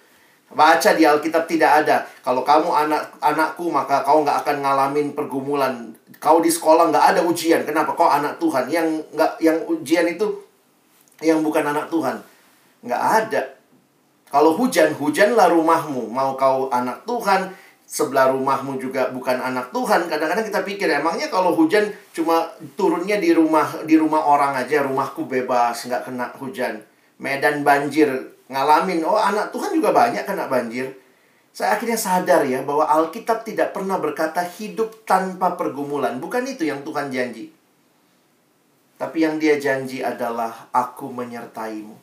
Baca 0.49 0.97
di 0.97 1.05
Alkitab 1.05 1.45
tidak 1.45 1.85
ada. 1.85 2.09
Kalau 2.25 2.41
kamu 2.41 2.73
anak 2.73 3.21
anakku 3.21 3.69
maka 3.69 4.01
kau 4.09 4.25
nggak 4.25 4.41
akan 4.41 4.57
ngalamin 4.65 5.13
pergumulan. 5.13 5.93
Kau 6.17 6.41
di 6.41 6.49
sekolah 6.49 6.89
nggak 6.89 7.07
ada 7.13 7.21
ujian. 7.29 7.61
Kenapa? 7.69 7.93
Kau 7.93 8.09
anak 8.09 8.41
Tuhan. 8.41 8.73
Yang 8.73 9.05
nggak 9.13 9.33
yang 9.45 9.59
ujian 9.69 10.09
itu 10.09 10.25
yang 11.21 11.45
bukan 11.45 11.61
anak 11.61 11.93
Tuhan. 11.93 12.25
Nggak 12.81 13.03
ada. 13.05 13.43
Kalau 14.33 14.57
hujan, 14.57 14.97
hujanlah 14.97 15.53
rumahmu. 15.53 16.09
Mau 16.09 16.35
kau 16.41 16.73
anak 16.73 17.05
Tuhan, 17.05 17.53
sebelah 17.87 18.35
rumahmu 18.35 18.83
juga 18.83 19.09
bukan 19.15 19.39
anak 19.39 19.71
Tuhan. 19.71 20.11
Kadang-kadang 20.11 20.45
kita 20.45 20.61
pikir 20.67 20.91
emangnya 20.91 21.31
kalau 21.31 21.55
hujan 21.55 21.89
cuma 22.11 22.51
turunnya 22.75 23.17
di 23.23 23.31
rumah 23.31 23.87
di 23.87 23.95
rumah 23.95 24.27
orang 24.27 24.59
aja, 24.59 24.83
rumahku 24.83 25.25
bebas, 25.25 25.87
nggak 25.87 26.03
kena 26.11 26.35
hujan. 26.37 26.83
Medan 27.17 27.65
banjir, 27.65 28.11
ngalamin, 28.51 29.01
oh 29.07 29.17
anak 29.17 29.55
Tuhan 29.55 29.73
juga 29.73 29.95
banyak 29.95 30.27
kena 30.27 30.51
banjir. 30.51 30.93
Saya 31.57 31.81
akhirnya 31.81 31.97
sadar 31.97 32.45
ya 32.45 32.61
bahwa 32.61 32.85
Alkitab 32.85 33.41
tidak 33.41 33.73
pernah 33.73 33.97
berkata 33.97 34.45
hidup 34.45 35.09
tanpa 35.09 35.57
pergumulan. 35.57 36.21
Bukan 36.21 36.45
itu 36.45 36.69
yang 36.69 36.85
Tuhan 36.85 37.09
janji. 37.09 37.49
Tapi 39.01 39.25
yang 39.25 39.41
dia 39.41 39.57
janji 39.57 40.05
adalah 40.05 40.69
aku 40.69 41.09
menyertaimu. 41.09 41.97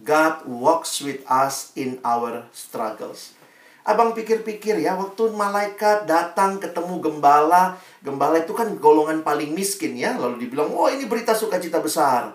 God 0.00 0.48
walks 0.48 1.04
with 1.04 1.20
us 1.28 1.76
in 1.76 2.00
our 2.00 2.48
struggles. 2.56 3.36
Abang 3.84 4.16
pikir-pikir 4.16 4.80
ya, 4.80 4.96
waktu 4.96 5.28
malaikat 5.36 6.08
datang 6.08 6.56
ketemu 6.56 7.04
gembala, 7.04 7.76
gembala 8.00 8.40
itu 8.40 8.56
kan 8.56 8.80
golongan 8.80 9.20
paling 9.20 9.52
miskin 9.52 9.92
ya, 9.92 10.16
lalu 10.16 10.48
dibilang, 10.48 10.72
"Oh, 10.72 10.88
ini 10.88 11.04
berita 11.04 11.36
sukacita 11.36 11.84
besar." 11.84 12.32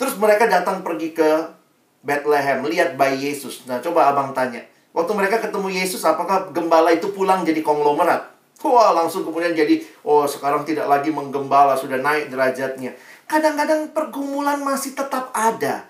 Terus 0.00 0.16
mereka 0.16 0.48
datang 0.48 0.80
pergi 0.80 1.12
ke 1.12 1.52
Bethlehem, 2.00 2.64
lihat 2.64 2.96
bayi 2.96 3.28
Yesus. 3.28 3.68
Nah, 3.68 3.76
coba 3.84 4.08
abang 4.08 4.32
tanya, 4.32 4.64
waktu 4.96 5.12
mereka 5.12 5.36
ketemu 5.44 5.68
Yesus, 5.68 6.00
apakah 6.00 6.48
gembala 6.56 6.88
itu 6.88 7.12
pulang 7.12 7.44
jadi 7.44 7.60
konglomerat? 7.60 8.32
Wah, 8.64 8.96
langsung 8.96 9.20
kemudian 9.20 9.52
jadi, 9.52 9.84
oh 10.00 10.24
sekarang 10.24 10.64
tidak 10.64 10.88
lagi 10.88 11.12
menggembala, 11.12 11.76
sudah 11.76 12.00
naik 12.00 12.32
derajatnya. 12.32 12.96
Kadang-kadang 13.28 13.92
pergumulan 13.92 14.64
masih 14.64 14.96
tetap 14.96 15.28
ada. 15.36 15.84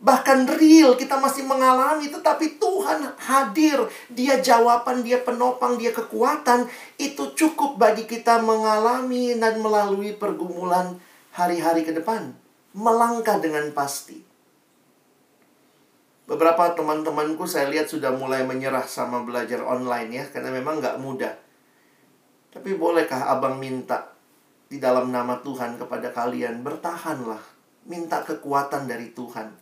Bahkan 0.00 0.48
real 0.56 0.96
kita 0.96 1.20
masih 1.20 1.44
mengalami 1.44 2.08
tetapi 2.08 2.56
Tuhan 2.56 3.20
hadir. 3.20 3.84
Dia 4.08 4.40
jawaban, 4.40 5.04
dia 5.04 5.20
penopang, 5.20 5.76
dia 5.76 5.92
kekuatan. 5.92 6.64
Itu 6.96 7.36
cukup 7.36 7.76
bagi 7.76 8.08
kita 8.08 8.40
mengalami 8.40 9.36
dan 9.36 9.60
melalui 9.60 10.16
pergumulan 10.16 10.96
hari-hari 11.36 11.84
ke 11.84 11.92
depan. 11.92 12.32
Melangkah 12.72 13.44
dengan 13.44 13.68
pasti. 13.76 14.24
Beberapa 16.24 16.72
teman-temanku 16.72 17.44
saya 17.44 17.68
lihat 17.68 17.92
sudah 17.92 18.16
mulai 18.16 18.40
menyerah 18.48 18.88
sama 18.88 19.20
belajar 19.20 19.60
online 19.60 20.10
ya. 20.16 20.24
Karena 20.32 20.48
memang 20.48 20.80
nggak 20.80 20.96
mudah. 20.96 21.36
Tapi 22.56 22.72
bolehkah 22.72 23.28
abang 23.36 23.60
minta 23.60 24.16
di 24.64 24.80
dalam 24.80 25.12
nama 25.12 25.44
Tuhan 25.44 25.76
kepada 25.76 26.08
kalian 26.08 26.64
bertahanlah. 26.64 27.60
Minta 27.84 28.24
kekuatan 28.24 28.88
dari 28.88 29.12
Tuhan 29.12 29.59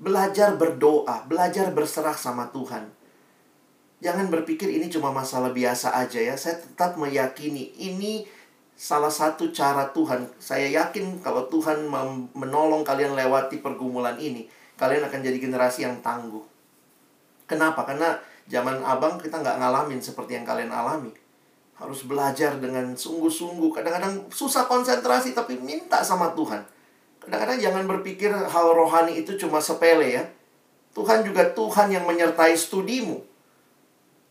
Belajar 0.00 0.56
berdoa, 0.56 1.28
belajar 1.28 1.68
berserah 1.76 2.16
sama 2.16 2.48
Tuhan. 2.48 2.88
Jangan 4.00 4.32
berpikir 4.32 4.72
ini 4.72 4.88
cuma 4.88 5.12
masalah 5.12 5.52
biasa 5.52 5.92
aja 5.92 6.16
ya. 6.16 6.32
Saya 6.40 6.56
tetap 6.56 6.96
meyakini 6.96 7.76
ini 7.76 8.24
salah 8.72 9.12
satu 9.12 9.52
cara 9.52 9.92
Tuhan. 9.92 10.24
Saya 10.40 10.72
yakin 10.72 11.20
kalau 11.20 11.52
Tuhan 11.52 11.84
menolong 12.32 12.80
kalian 12.80 13.12
lewati 13.12 13.60
pergumulan 13.60 14.16
ini, 14.16 14.48
kalian 14.80 15.04
akan 15.04 15.20
jadi 15.20 15.36
generasi 15.36 15.84
yang 15.84 16.00
tangguh. 16.00 16.48
Kenapa? 17.44 17.84
Karena 17.84 18.16
zaman 18.48 18.80
abang 18.80 19.20
kita 19.20 19.36
nggak 19.36 19.60
ngalamin 19.60 20.00
seperti 20.00 20.40
yang 20.40 20.48
kalian 20.48 20.72
alami. 20.72 21.12
Harus 21.76 22.08
belajar 22.08 22.56
dengan 22.56 22.96
sungguh-sungguh. 22.96 23.68
Kadang-kadang 23.76 24.32
susah 24.32 24.64
konsentrasi 24.64 25.36
tapi 25.36 25.60
minta 25.60 26.00
sama 26.00 26.32
Tuhan 26.32 26.79
Kadang-kadang 27.30 27.62
jangan 27.62 27.84
berpikir 27.86 28.34
hal 28.34 28.66
rohani 28.74 29.22
itu 29.22 29.38
cuma 29.38 29.62
sepele 29.62 30.18
ya. 30.18 30.26
Tuhan 30.98 31.22
juga 31.22 31.46
Tuhan 31.54 31.94
yang 31.94 32.02
menyertai 32.02 32.58
studimu. 32.58 33.22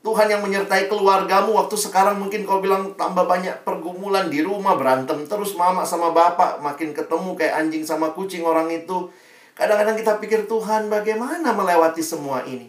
Tuhan 0.04 0.28
yang 0.28 0.44
menyertai 0.44 0.92
keluargamu 0.92 1.56
waktu 1.56 1.80
sekarang 1.80 2.20
mungkin 2.20 2.44
kau 2.44 2.60
bilang 2.60 3.00
tambah 3.00 3.24
banyak 3.24 3.64
pergumulan 3.64 4.28
di 4.28 4.44
rumah 4.44 4.76
berantem 4.76 5.24
terus 5.32 5.56
mama 5.56 5.88
sama 5.88 6.12
bapak 6.12 6.60
makin 6.60 6.92
ketemu 6.92 7.40
kayak 7.40 7.56
anjing 7.56 7.88
sama 7.88 8.12
kucing 8.12 8.44
orang 8.44 8.68
itu. 8.68 9.08
Kadang-kadang 9.56 9.96
kita 9.96 10.20
pikir 10.20 10.52
Tuhan 10.52 10.92
bagaimana 10.92 11.56
melewati 11.56 12.04
semua 12.04 12.44
ini. 12.44 12.68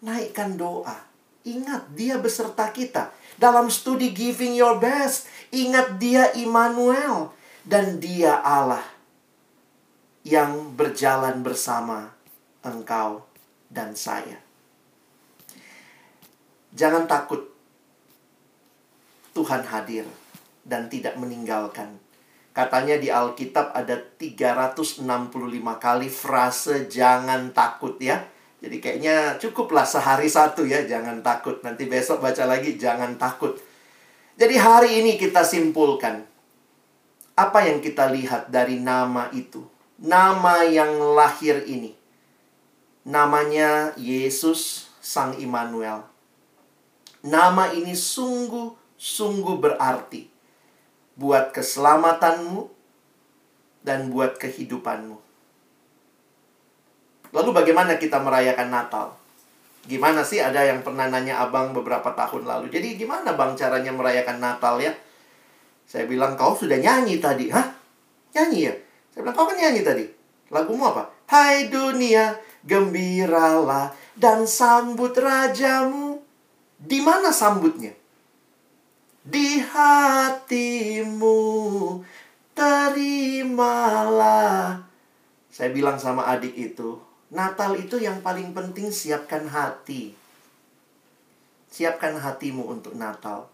Naikkan 0.00 0.56
doa. 0.56 0.96
Ingat 1.44 1.92
dia 1.92 2.16
beserta 2.16 2.72
kita. 2.72 3.12
Dalam 3.36 3.68
studi 3.68 4.16
giving 4.16 4.56
your 4.56 4.80
best, 4.80 5.28
ingat 5.52 6.00
dia 6.00 6.32
Immanuel 6.32 7.36
dan 7.68 8.00
dia 8.00 8.40
Allah 8.40 8.93
yang 10.24 10.72
berjalan 10.72 11.44
bersama 11.44 12.08
engkau 12.64 13.28
dan 13.68 13.92
saya. 13.92 14.40
Jangan 16.72 17.04
takut. 17.04 17.52
Tuhan 19.36 19.66
hadir 19.66 20.08
dan 20.64 20.88
tidak 20.88 21.20
meninggalkan. 21.20 22.00
Katanya 22.54 22.96
di 23.02 23.10
Alkitab 23.10 23.74
ada 23.74 23.98
365 23.98 25.02
kali 25.82 26.08
frase 26.08 26.86
jangan 26.86 27.50
takut 27.50 27.98
ya. 27.98 28.22
Jadi 28.62 28.80
kayaknya 28.80 29.36
cukuplah 29.36 29.84
sehari 29.84 30.30
satu 30.30 30.64
ya, 30.64 30.86
jangan 30.86 31.20
takut. 31.20 31.60
Nanti 31.60 31.84
besok 31.90 32.22
baca 32.24 32.46
lagi 32.48 32.78
jangan 32.80 33.18
takut. 33.20 33.58
Jadi 34.38 34.54
hari 34.56 35.02
ini 35.02 35.18
kita 35.18 35.42
simpulkan 35.44 36.24
apa 37.34 37.58
yang 37.66 37.82
kita 37.82 38.08
lihat 38.14 38.48
dari 38.48 38.78
nama 38.78 39.28
itu? 39.34 39.73
Nama 40.00 40.66
yang 40.66 40.98
lahir 41.14 41.62
ini. 41.70 41.94
Namanya 43.06 43.94
Yesus 43.94 44.90
Sang 44.98 45.36
Immanuel. 45.38 46.02
Nama 47.24 47.72
ini 47.72 47.92
sungguh-sungguh 47.92 49.56
berarti 49.60 50.28
buat 51.14 51.54
keselamatanmu 51.54 52.68
dan 53.84 54.10
buat 54.10 54.40
kehidupanmu. 54.40 55.16
Lalu 57.34 57.50
bagaimana 57.50 58.00
kita 58.00 58.18
merayakan 58.18 58.70
Natal? 58.70 59.06
Gimana 59.84 60.24
sih 60.24 60.40
ada 60.40 60.64
yang 60.64 60.80
pernah 60.80 61.10
nanya 61.12 61.44
abang 61.44 61.76
beberapa 61.76 62.08
tahun 62.16 62.48
lalu. 62.48 62.72
Jadi 62.72 62.96
gimana 62.96 63.36
bang 63.36 63.52
caranya 63.52 63.92
merayakan 63.92 64.40
Natal 64.40 64.80
ya? 64.80 64.96
Saya 65.84 66.08
bilang, 66.08 66.40
kau 66.40 66.56
sudah 66.56 66.80
nyanyi 66.80 67.20
tadi. 67.20 67.52
Hah? 67.52 67.68
Nyanyi 68.32 68.60
ya? 68.64 68.74
Saya 69.14 69.30
bilang, 69.30 69.38
kau 69.38 69.46
kan 69.46 69.54
nyanyi 69.54 69.86
tadi. 69.86 70.10
Lagumu 70.50 70.90
apa? 70.90 71.06
Hai 71.30 71.70
dunia, 71.70 72.34
gembiralah 72.66 73.94
dan 74.18 74.42
sambut 74.42 75.14
rajamu. 75.14 76.18
Di 76.74 76.98
mana 76.98 77.30
sambutnya? 77.30 77.94
Di 79.22 79.62
hatimu, 79.62 81.38
terimalah. 82.58 83.62
Saya 85.46 85.70
bilang 85.70 86.02
sama 86.02 86.26
adik 86.26 86.58
itu, 86.58 86.98
Natal 87.30 87.78
itu 87.78 88.02
yang 88.02 88.18
paling 88.18 88.50
penting 88.50 88.90
siapkan 88.90 89.46
hati. 89.46 90.10
Siapkan 91.70 92.18
hatimu 92.18 92.66
untuk 92.66 92.98
Natal. 92.98 93.46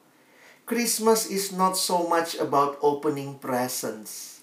Christmas 0.65 1.29
is 1.29 1.53
not 1.53 1.77
so 1.77 2.09
much 2.09 2.41
about 2.41 2.81
opening 2.81 3.37
presents 3.37 4.40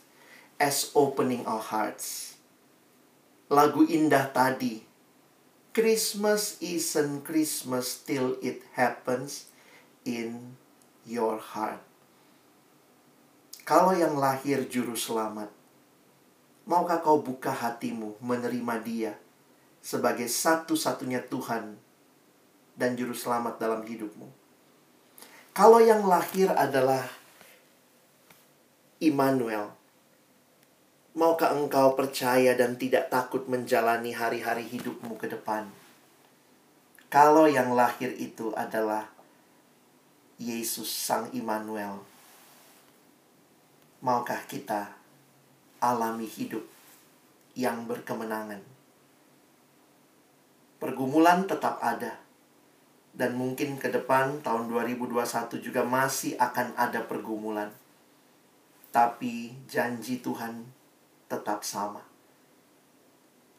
as 0.58 0.89
opening 0.97 1.45
our 1.45 1.62
hearts. 1.62 2.38
Lagu 3.47 3.86
indah 3.86 4.34
tadi. 4.34 4.84
Christmas 5.72 6.58
isn't 6.58 7.22
Christmas 7.22 8.01
till 8.01 8.41
it 8.41 8.66
happens 8.74 9.53
in 10.01 10.58
your 11.05 11.38
heart. 11.38 11.78
Kalau 13.62 13.93
yang 13.93 14.18
lahir 14.18 14.66
juru 14.66 14.97
selamat, 14.97 15.53
maukah 16.66 16.97
kau 16.97 17.22
buka 17.22 17.53
hatimu 17.53 18.18
menerima 18.18 18.76
dia 18.82 19.14
sebagai 19.86 20.26
satu-satunya 20.26 21.22
Tuhan 21.30 21.78
dan 22.74 22.97
juru 22.97 23.14
selamat 23.14 23.62
dalam 23.62 23.86
hidupmu? 23.86 24.26
Kalau 25.53 25.78
yang 25.78 26.01
lahir 26.10 26.49
adalah 26.58 27.05
Immanuel, 28.97 29.76
maukah 31.18 31.49
engkau 31.49 31.97
percaya 31.97 32.53
dan 32.53 32.78
tidak 32.78 33.09
takut 33.09 33.49
menjalani 33.49 34.13
hari-hari 34.13 34.70
hidupmu 34.70 35.18
ke 35.18 35.26
depan? 35.26 35.65
Kalau 37.09 37.49
yang 37.49 37.74
lahir 37.74 38.13
itu 38.13 38.53
adalah 38.53 39.09
Yesus 40.38 40.86
Sang 40.86 41.34
Immanuel, 41.34 42.05
maukah 44.05 44.45
kita 44.45 44.93
alami 45.82 46.30
hidup 46.30 46.61
yang 47.57 47.89
berkemenangan? 47.89 48.61
Pergumulan 50.78 51.49
tetap 51.49 51.82
ada. 51.82 52.22
Dan 53.18 53.34
mungkin 53.34 53.82
ke 53.82 53.89
depan 53.89 54.45
tahun 54.45 54.70
2021 54.70 55.65
juga 55.65 55.82
masih 55.82 56.38
akan 56.38 56.78
ada 56.78 57.01
pergumulan. 57.01 57.74
Tapi 58.93 59.57
janji 59.65 60.22
Tuhan 60.22 60.76
tetap 61.28 61.63
sama. 61.63 62.03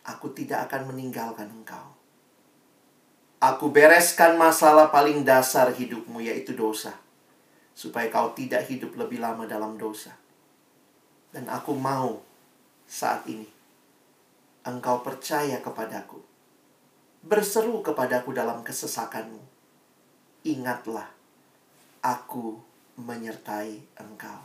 Aku 0.04 0.32
tidak 0.32 0.68
akan 0.68 0.92
meninggalkan 0.92 1.48
engkau. 1.52 1.94
Aku 3.38 3.70
bereskan 3.70 4.34
masalah 4.34 4.90
paling 4.90 5.22
dasar 5.22 5.70
hidupmu 5.70 6.18
yaitu 6.24 6.56
dosa. 6.56 6.96
Supaya 7.76 8.10
kau 8.10 8.34
tidak 8.34 8.66
hidup 8.66 8.98
lebih 8.98 9.22
lama 9.22 9.46
dalam 9.46 9.78
dosa. 9.78 10.10
Dan 11.30 11.46
aku 11.46 11.76
mau 11.76 12.18
saat 12.88 13.22
ini 13.30 13.46
engkau 14.66 15.04
percaya 15.04 15.60
kepadaku 15.62 16.28
berseru 17.24 17.82
kepadaku 17.82 18.30
dalam 18.30 18.62
kesesakanmu. 18.62 19.42
Ingatlah, 20.46 21.10
aku 22.00 22.58
menyertai 22.98 23.82
engkau. 23.98 24.40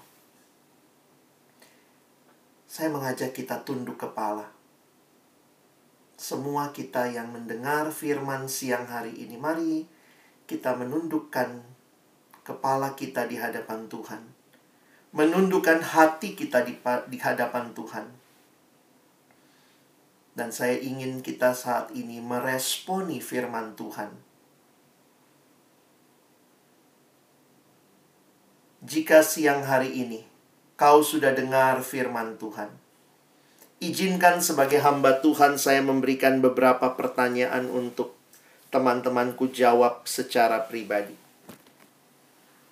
Saya 2.74 2.90
mengajak 2.90 3.38
kita 3.38 3.62
tunduk 3.62 4.02
kepala. 4.02 4.50
Semua 6.18 6.74
kita 6.74 7.06
yang 7.06 7.30
mendengar 7.30 7.94
firman 7.94 8.50
siang 8.50 8.90
hari 8.90 9.14
ini, 9.14 9.38
mari 9.38 9.86
kita 10.50 10.74
menundukkan 10.74 11.62
kepala 12.42 12.98
kita 12.98 13.30
di 13.30 13.38
hadapan 13.38 13.86
Tuhan. 13.86 14.26
Menundukkan 15.14 15.86
hati 15.86 16.34
kita 16.34 16.66
di, 16.66 16.74
di 17.14 17.18
hadapan 17.22 17.78
Tuhan 17.78 18.10
dan 20.34 20.50
saya 20.50 20.74
ingin 20.82 21.22
kita 21.22 21.54
saat 21.54 21.94
ini 21.94 22.18
meresponi 22.18 23.22
firman 23.22 23.78
Tuhan. 23.78 24.10
Jika 28.82 29.22
siang 29.22 29.62
hari 29.62 29.94
ini 29.94 30.33
kau 30.76 31.06
sudah 31.06 31.32
dengar 31.34 31.82
firman 31.82 32.36
Tuhan, 32.42 32.70
izinkan 33.82 34.42
sebagai 34.42 34.82
hamba 34.82 35.22
Tuhan 35.22 35.62
saya 35.62 35.82
memberikan 35.86 36.42
beberapa 36.42 36.94
pertanyaan 36.98 37.70
untuk 37.70 38.18
teman-temanku 38.74 39.54
jawab 39.54 40.06
secara 40.10 40.66
pribadi. 40.66 41.14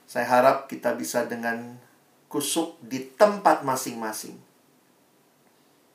Saya 0.09 0.27
harap 0.27 0.67
kita 0.67 0.97
bisa 0.97 1.23
dengan 1.29 1.79
kusuk 2.27 2.79
di 2.83 3.05
tempat 3.15 3.63
masing-masing 3.63 4.51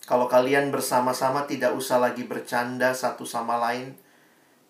kalau 0.07 0.31
kalian 0.31 0.71
bersama-sama 0.71 1.51
tidak 1.51 1.75
usah 1.75 1.99
lagi 1.99 2.23
bercanda 2.23 2.95
satu 2.95 3.27
sama 3.27 3.59
lain, 3.59 3.99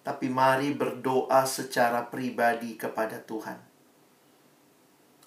tapi 0.00 0.32
mari 0.32 0.72
berdoa 0.72 1.44
secara 1.44 2.08
pribadi 2.08 2.80
kepada 2.80 3.20
Tuhan. 3.20 3.60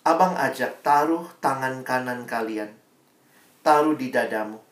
Abang 0.07 0.39
ajak 0.39 0.79
taruh 0.79 1.27
tangan 1.43 1.83
kanan 1.83 2.23
kalian, 2.23 2.71
taruh 3.59 3.99
di 3.99 4.07
dadamu. 4.07 4.63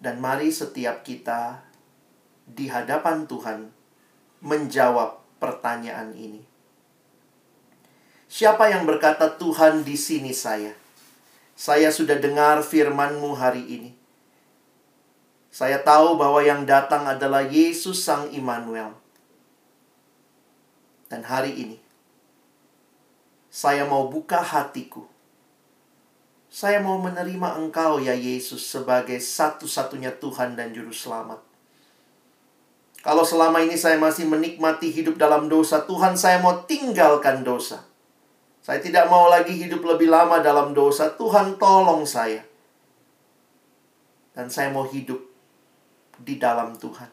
Dan 0.00 0.22
mari 0.22 0.48
setiap 0.48 1.04
kita 1.04 1.60
di 2.48 2.72
hadapan 2.72 3.28
Tuhan 3.28 3.68
menjawab 4.40 5.20
pertanyaan 5.36 6.16
ini. 6.16 6.40
Siapa 8.28 8.68
yang 8.72 8.84
berkata 8.84 9.36
Tuhan 9.40 9.84
di 9.84 9.96
sini 9.96 10.32
saya? 10.32 10.72
Saya 11.58 11.90
sudah 11.90 12.20
dengar 12.20 12.60
firman-Mu 12.60 13.34
hari 13.34 13.64
ini. 13.66 13.90
Saya 15.48 15.80
tahu 15.80 16.20
bahwa 16.20 16.44
yang 16.44 16.62
datang 16.68 17.08
adalah 17.08 17.42
Yesus 17.42 18.04
Sang 18.04 18.30
Immanuel. 18.30 18.94
Dan 21.08 21.24
hari 21.24 21.56
ini, 21.56 21.76
saya 23.58 23.82
mau 23.82 24.06
buka 24.06 24.38
hatiku. 24.38 25.02
Saya 26.46 26.78
mau 26.78 26.94
menerima 27.02 27.58
Engkau, 27.58 27.98
ya 27.98 28.14
Yesus, 28.14 28.62
sebagai 28.62 29.18
satu-satunya 29.18 30.14
Tuhan 30.22 30.54
dan 30.54 30.70
Juru 30.70 30.94
Selamat. 30.94 31.42
Kalau 33.02 33.26
selama 33.26 33.58
ini 33.58 33.74
saya 33.74 33.98
masih 33.98 34.30
menikmati 34.30 34.94
hidup 34.94 35.18
dalam 35.18 35.50
dosa, 35.50 35.82
Tuhan, 35.82 36.14
saya 36.14 36.38
mau 36.38 36.62
tinggalkan 36.70 37.42
dosa. 37.42 37.82
Saya 38.62 38.78
tidak 38.78 39.10
mau 39.10 39.26
lagi 39.26 39.58
hidup 39.58 39.82
lebih 39.82 40.06
lama 40.06 40.38
dalam 40.38 40.70
dosa. 40.70 41.10
Tuhan 41.18 41.58
tolong 41.58 42.06
saya. 42.06 42.46
Dan 44.38 44.54
saya 44.54 44.70
mau 44.70 44.86
hidup 44.86 45.18
di 46.22 46.38
dalam 46.38 46.78
Tuhan. 46.78 47.10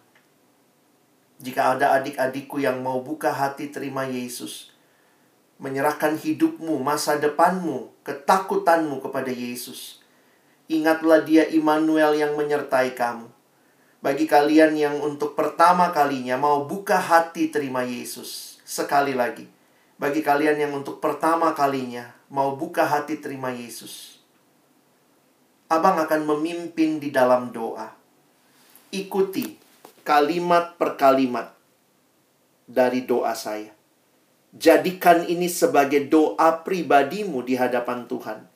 Jika 1.42 1.74
ada 1.74 1.98
adik-adikku 1.98 2.62
yang 2.62 2.86
mau 2.86 3.02
buka 3.02 3.34
hati 3.34 3.74
terima 3.74 4.06
Yesus, 4.06 4.75
menyerahkan 5.58 6.20
hidupmu, 6.20 6.84
masa 6.84 7.16
depanmu, 7.16 7.92
ketakutanmu 8.04 9.00
kepada 9.00 9.32
Yesus. 9.32 10.04
Ingatlah 10.68 11.24
dia 11.24 11.48
Immanuel 11.48 12.18
yang 12.18 12.34
menyertai 12.36 12.98
kamu. 12.98 13.30
Bagi 14.04 14.30
kalian 14.30 14.78
yang 14.78 14.96
untuk 15.02 15.34
pertama 15.34 15.90
kalinya 15.90 16.38
mau 16.38 16.70
buka 16.70 17.02
hati 17.02 17.50
terima 17.50 17.82
Yesus, 17.82 18.62
sekali 18.62 19.18
lagi, 19.18 19.50
bagi 19.98 20.22
kalian 20.22 20.62
yang 20.62 20.72
untuk 20.78 21.02
pertama 21.02 21.56
kalinya 21.58 22.14
mau 22.30 22.54
buka 22.54 22.86
hati 22.86 23.18
terima 23.18 23.50
Yesus. 23.50 24.22
Abang 25.66 25.98
akan 25.98 26.22
memimpin 26.30 27.02
di 27.02 27.10
dalam 27.10 27.50
doa. 27.50 27.90
Ikuti 28.94 29.58
kalimat 30.06 30.78
per 30.78 30.94
kalimat 30.94 31.58
dari 32.70 33.02
doa 33.06 33.34
saya. 33.34 33.75
Jadikan 34.56 35.28
ini 35.28 35.52
sebagai 35.52 36.08
doa 36.08 36.64
pribadimu 36.64 37.44
di 37.44 37.60
hadapan 37.60 38.08
Tuhan. 38.08 38.48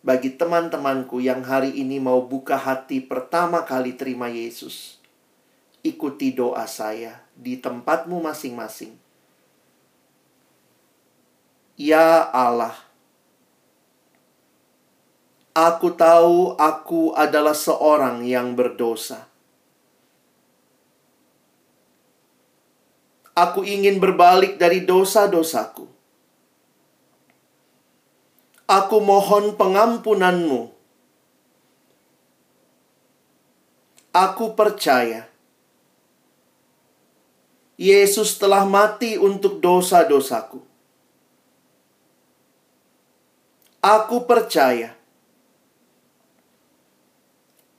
Bagi 0.00 0.32
teman-temanku 0.32 1.20
yang 1.20 1.44
hari 1.44 1.76
ini 1.76 2.00
mau 2.00 2.24
buka 2.24 2.56
hati 2.56 3.04
pertama 3.04 3.68
kali 3.68 3.92
terima 4.00 4.32
Yesus, 4.32 4.96
ikuti 5.84 6.32
doa 6.32 6.64
saya 6.64 7.20
di 7.36 7.60
tempatmu 7.60 8.16
masing-masing 8.24 8.96
Ya 11.80 12.28
Allah, 12.28 12.76
aku 15.56 15.88
tahu 15.96 16.52
aku 16.60 17.16
adalah 17.16 17.56
seorang 17.56 18.20
yang 18.20 18.52
berdosa. 18.52 19.29
Aku 23.40 23.64
ingin 23.64 23.96
berbalik 23.96 24.60
dari 24.60 24.84
dosa-dosaku. 24.84 25.88
Aku 28.68 28.96
mohon 29.00 29.56
pengampunanmu. 29.56 30.68
Aku 34.12 34.52
percaya 34.58 35.30
Yesus 37.80 38.36
telah 38.36 38.68
mati 38.68 39.16
untuk 39.16 39.56
dosa-dosaku. 39.64 40.60
Aku 43.80 44.28
percaya 44.28 44.92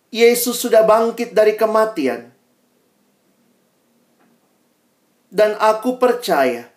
Yesus 0.09 0.57
sudah 0.57 0.81
bangkit 0.81 1.37
dari 1.37 1.53
kematian, 1.53 2.30
dan 5.31 5.55
aku 5.57 5.95
percaya 5.95 6.67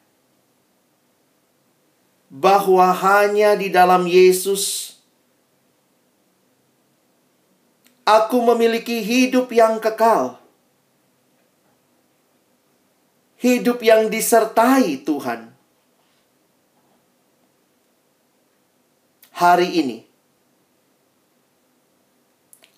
bahwa 2.30 2.88
hanya 2.94 3.58
di 3.58 3.68
dalam 3.68 4.06
Yesus 4.06 4.94
aku 8.06 8.38
memiliki 8.54 9.02
hidup 9.02 9.50
yang 9.50 9.82
kekal, 9.82 10.38
hidup 13.42 13.82
yang 13.82 14.06
disertai 14.08 15.02
Tuhan. 15.02 15.54
hari 19.34 19.82
ini. 19.82 19.98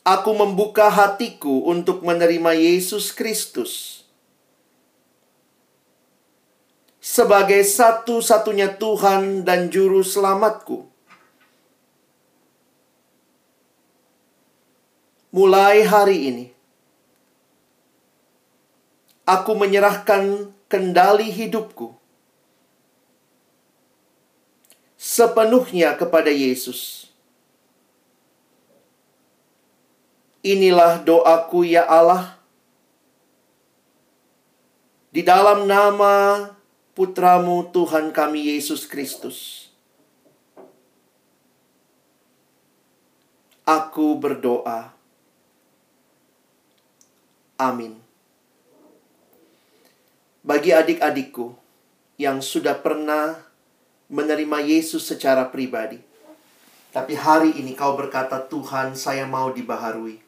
Aku 0.06 0.32
membuka 0.32 0.88
hatiku 0.88 1.66
untuk 1.68 2.02
menerima 2.02 2.56
Yesus 2.56 3.12
Kristus 3.12 3.95
sebagai 7.06 7.62
satu-satunya 7.62 8.74
Tuhan 8.74 9.46
dan 9.46 9.70
Juru 9.70 10.02
Selamatku. 10.02 10.90
Mulai 15.30 15.86
hari 15.86 16.18
ini, 16.26 16.46
aku 19.22 19.54
menyerahkan 19.54 20.50
kendali 20.66 21.30
hidupku 21.30 21.94
sepenuhnya 24.98 25.94
kepada 25.94 26.34
Yesus. 26.34 27.06
Inilah 30.42 31.06
doaku 31.06 31.70
ya 31.70 31.86
Allah. 31.86 32.34
Di 35.14 35.22
dalam 35.22 35.70
nama 35.70 36.55
putramu 36.96 37.68
Tuhan 37.76 38.08
kami 38.08 38.56
Yesus 38.56 38.88
Kristus. 38.88 39.68
Aku 43.68 44.16
berdoa. 44.16 44.96
Amin. 47.60 48.00
Bagi 50.40 50.72
adik-adikku 50.72 51.52
yang 52.16 52.40
sudah 52.40 52.80
pernah 52.80 53.44
menerima 54.08 54.64
Yesus 54.64 55.04
secara 55.04 55.52
pribadi, 55.52 56.00
tapi 56.96 57.12
hari 57.12 57.60
ini 57.60 57.76
kau 57.76 57.92
berkata, 57.92 58.40
"Tuhan, 58.40 58.96
saya 58.96 59.28
mau 59.28 59.52
dibaharui." 59.52 60.22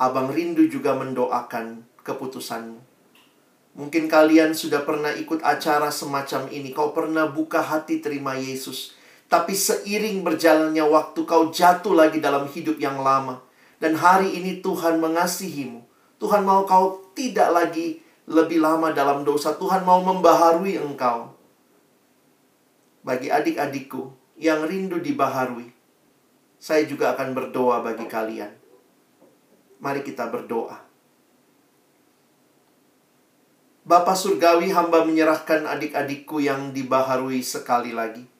Abang 0.00 0.32
rindu 0.32 0.64
juga 0.70 0.96
mendoakan 0.96 1.84
keputusanmu. 2.06 2.91
Mungkin 3.72 4.04
kalian 4.04 4.52
sudah 4.52 4.84
pernah 4.84 5.16
ikut 5.16 5.40
acara 5.40 5.88
semacam 5.88 6.44
ini. 6.52 6.76
Kau 6.76 6.92
pernah 6.92 7.24
buka 7.24 7.64
hati 7.64 8.04
terima 8.04 8.36
Yesus. 8.36 8.92
Tapi 9.32 9.56
seiring 9.56 10.20
berjalannya 10.20 10.84
waktu 10.84 11.24
kau 11.24 11.48
jatuh 11.48 11.96
lagi 11.96 12.20
dalam 12.20 12.44
hidup 12.52 12.76
yang 12.76 13.00
lama. 13.00 13.40
Dan 13.80 13.96
hari 13.96 14.36
ini 14.36 14.60
Tuhan 14.60 15.00
mengasihimu. 15.00 15.80
Tuhan 16.20 16.44
mau 16.44 16.68
kau 16.68 17.00
tidak 17.16 17.48
lagi 17.48 18.04
lebih 18.28 18.60
lama 18.60 18.92
dalam 18.92 19.24
dosa. 19.24 19.56
Tuhan 19.56 19.88
mau 19.88 20.04
membaharui 20.04 20.76
engkau. 20.76 21.32
Bagi 23.02 23.32
adik-adikku 23.32 24.12
yang 24.36 24.68
rindu 24.68 25.00
dibaharui. 25.00 25.72
Saya 26.60 26.84
juga 26.84 27.16
akan 27.16 27.34
berdoa 27.34 27.80
bagi 27.80 28.06
kalian. 28.06 28.52
Mari 29.82 30.04
kita 30.06 30.30
berdoa. 30.30 30.91
Bapak 33.92 34.16
Surgawi 34.16 34.72
hamba 34.72 35.04
menyerahkan 35.04 35.68
adik-adikku 35.68 36.40
yang 36.40 36.72
dibaharui 36.72 37.44
sekali 37.44 37.92
lagi 37.92 38.32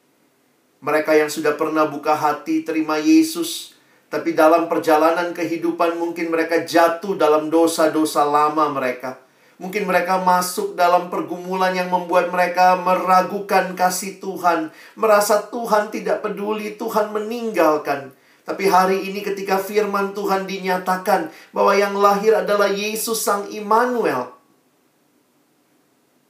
mereka 0.83 1.15
yang 1.15 1.31
sudah 1.31 1.55
pernah 1.55 1.87
buka 1.87 2.11
hati 2.11 2.67
terima 2.67 2.99
Yesus, 2.99 3.71
tapi 4.11 4.35
dalam 4.35 4.67
perjalanan 4.67 5.31
kehidupan 5.31 5.95
mungkin 5.95 6.27
mereka 6.27 6.67
jatuh 6.67 7.15
dalam 7.15 7.47
dosa-dosa 7.47 8.27
lama 8.27 8.67
mereka. 8.67 9.23
Mungkin 9.63 9.87
mereka 9.87 10.19
masuk 10.19 10.75
dalam 10.75 11.07
pergumulan 11.07 11.71
yang 11.71 11.87
membuat 11.87 12.27
mereka 12.35 12.75
meragukan 12.75 13.71
kasih 13.79 14.19
Tuhan, 14.19 14.75
merasa 14.99 15.47
Tuhan 15.47 15.87
tidak 15.87 16.19
peduli, 16.19 16.75
Tuhan 16.75 17.15
meninggalkan. 17.15 18.11
Tapi 18.43 18.67
hari 18.67 19.07
ini 19.07 19.23
ketika 19.23 19.55
firman 19.55 20.11
Tuhan 20.11 20.51
dinyatakan 20.51 21.31
bahwa 21.55 21.71
yang 21.79 21.95
lahir 21.95 22.35
adalah 22.35 22.67
Yesus 22.67 23.23
Sang 23.23 23.47
Immanuel, 23.47 24.32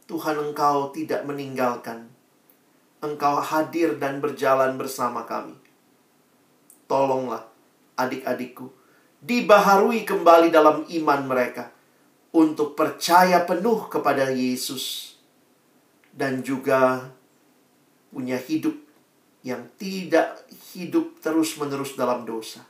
Tuhan 0.07 0.51
engkau 0.51 0.91
tidak 0.91 1.23
meninggalkan. 1.23 2.11
Engkau 3.03 3.39
hadir 3.39 3.99
dan 3.99 4.23
berjalan 4.23 4.79
bersama 4.79 5.27
kami. 5.27 5.55
Tolonglah 6.87 7.47
adik-adikku 7.99 8.83
dibaharui 9.23 10.03
kembali 10.03 10.51
dalam 10.51 10.83
iman 10.83 11.21
mereka 11.23 11.71
untuk 12.35 12.75
percaya 12.75 13.47
penuh 13.47 13.87
kepada 13.87 14.27
Yesus 14.27 15.15
dan 16.11 16.43
juga 16.43 17.07
punya 18.11 18.35
hidup 18.35 18.75
yang 19.47 19.71
tidak 19.79 20.43
hidup 20.75 21.23
terus-menerus 21.23 21.95
dalam 21.95 22.27
dosa. 22.27 22.67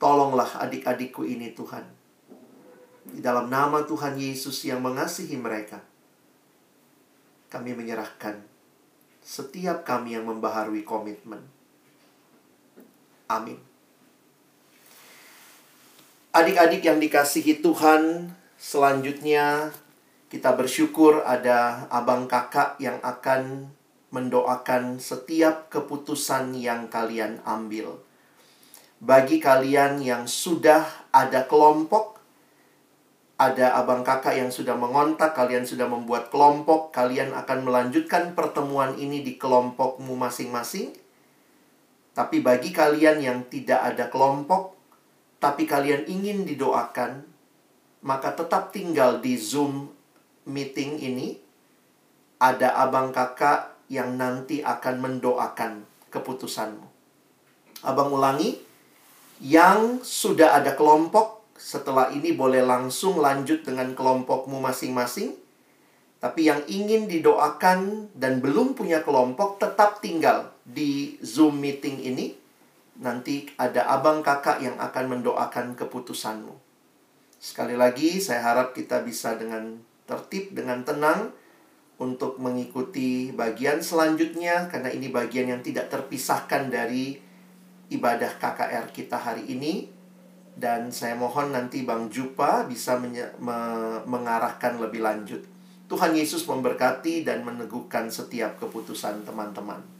Tolonglah 0.00 0.60
adik-adikku 0.60 1.24
ini 1.24 1.52
Tuhan. 1.52 1.84
Di 3.06 3.20
dalam 3.22 3.48
nama 3.48 3.86
Tuhan 3.86 4.18
Yesus 4.18 4.66
yang 4.66 4.82
mengasihi 4.82 5.38
mereka, 5.38 5.80
kami 7.48 7.72
menyerahkan 7.76 8.56
setiap 9.26 9.82
kami 9.82 10.14
yang 10.14 10.30
membaharui 10.30 10.86
komitmen. 10.86 11.42
Amin. 13.26 13.58
Adik-adik 16.30 16.86
yang 16.86 17.02
dikasihi 17.02 17.58
Tuhan, 17.58 18.30
selanjutnya 18.54 19.74
kita 20.30 20.54
bersyukur 20.54 21.26
ada 21.26 21.90
abang 21.90 22.30
kakak 22.30 22.78
yang 22.78 23.02
akan 23.02 23.74
mendoakan 24.14 25.02
setiap 25.02 25.66
keputusan 25.74 26.54
yang 26.54 26.86
kalian 26.86 27.42
ambil. 27.42 27.98
Bagi 29.02 29.42
kalian 29.42 29.98
yang 29.98 30.30
sudah 30.30 30.86
ada 31.10 31.50
kelompok 31.50 32.15
ada 33.36 33.76
abang 33.76 34.00
kakak 34.00 34.40
yang 34.40 34.48
sudah 34.48 34.72
mengontak, 34.80 35.36
kalian 35.36 35.68
sudah 35.68 35.84
membuat 35.84 36.32
kelompok, 36.32 36.88
kalian 36.88 37.36
akan 37.36 37.68
melanjutkan 37.68 38.32
pertemuan 38.32 38.96
ini 38.96 39.20
di 39.20 39.36
kelompokmu 39.36 40.16
masing-masing. 40.16 40.96
Tapi 42.16 42.40
bagi 42.40 42.72
kalian 42.72 43.20
yang 43.20 43.38
tidak 43.52 43.92
ada 43.92 44.08
kelompok, 44.08 44.72
tapi 45.36 45.68
kalian 45.68 46.08
ingin 46.08 46.48
didoakan, 46.48 47.28
maka 48.08 48.32
tetap 48.32 48.72
tinggal 48.72 49.20
di 49.20 49.36
Zoom 49.36 49.92
meeting 50.48 50.96
ini. 50.96 51.36
Ada 52.36 52.72
abang 52.88 53.12
kakak 53.12 53.76
yang 53.92 54.16
nanti 54.16 54.64
akan 54.64 54.96
mendoakan 55.00 55.84
keputusanmu. 56.08 56.84
Abang 57.84 58.12
ulangi, 58.12 58.60
yang 59.44 60.00
sudah 60.00 60.56
ada 60.56 60.72
kelompok, 60.72 61.35
setelah 61.56 62.12
ini 62.12 62.32
boleh 62.36 62.62
langsung 62.62 63.20
lanjut 63.20 63.64
dengan 63.64 63.92
kelompokmu 63.96 64.60
masing-masing. 64.60 65.36
Tapi 66.16 66.48
yang 66.48 66.64
ingin 66.64 67.08
didoakan 67.08 68.10
dan 68.16 68.40
belum 68.40 68.72
punya 68.72 69.04
kelompok 69.04 69.60
tetap 69.60 70.00
tinggal 70.00 70.52
di 70.64 71.20
Zoom 71.20 71.60
meeting 71.60 72.00
ini. 72.00 72.32
Nanti 72.96 73.44
ada 73.60 73.92
abang 73.92 74.24
kakak 74.24 74.64
yang 74.64 74.80
akan 74.80 75.20
mendoakan 75.20 75.76
keputusanmu. 75.76 76.56
Sekali 77.36 77.76
lagi, 77.76 78.16
saya 78.16 78.40
harap 78.40 78.72
kita 78.72 79.04
bisa 79.04 79.36
dengan 79.36 79.76
tertib, 80.08 80.56
dengan 80.56 80.80
tenang 80.80 81.36
untuk 82.00 82.40
mengikuti 82.40 83.32
bagian 83.32 83.80
selanjutnya 83.80 84.68
karena 84.68 84.92
ini 84.92 85.08
bagian 85.08 85.52
yang 85.52 85.60
tidak 85.64 85.88
terpisahkan 85.88 86.68
dari 86.68 87.16
ibadah 87.88 88.36
KKR 88.36 88.92
kita 88.92 89.16
hari 89.16 89.48
ini 89.48 89.95
dan 90.56 90.88
saya 90.88 91.12
mohon 91.12 91.52
nanti 91.52 91.84
Bang 91.84 92.08
Jupa 92.08 92.64
bisa 92.64 92.96
me 92.96 93.12
mengarahkan 94.08 94.80
lebih 94.80 95.04
lanjut. 95.04 95.44
Tuhan 95.86 96.16
Yesus 96.16 96.48
memberkati 96.48 97.22
dan 97.22 97.46
meneguhkan 97.46 98.10
setiap 98.10 98.58
keputusan 98.58 99.22
teman-teman. 99.22 99.95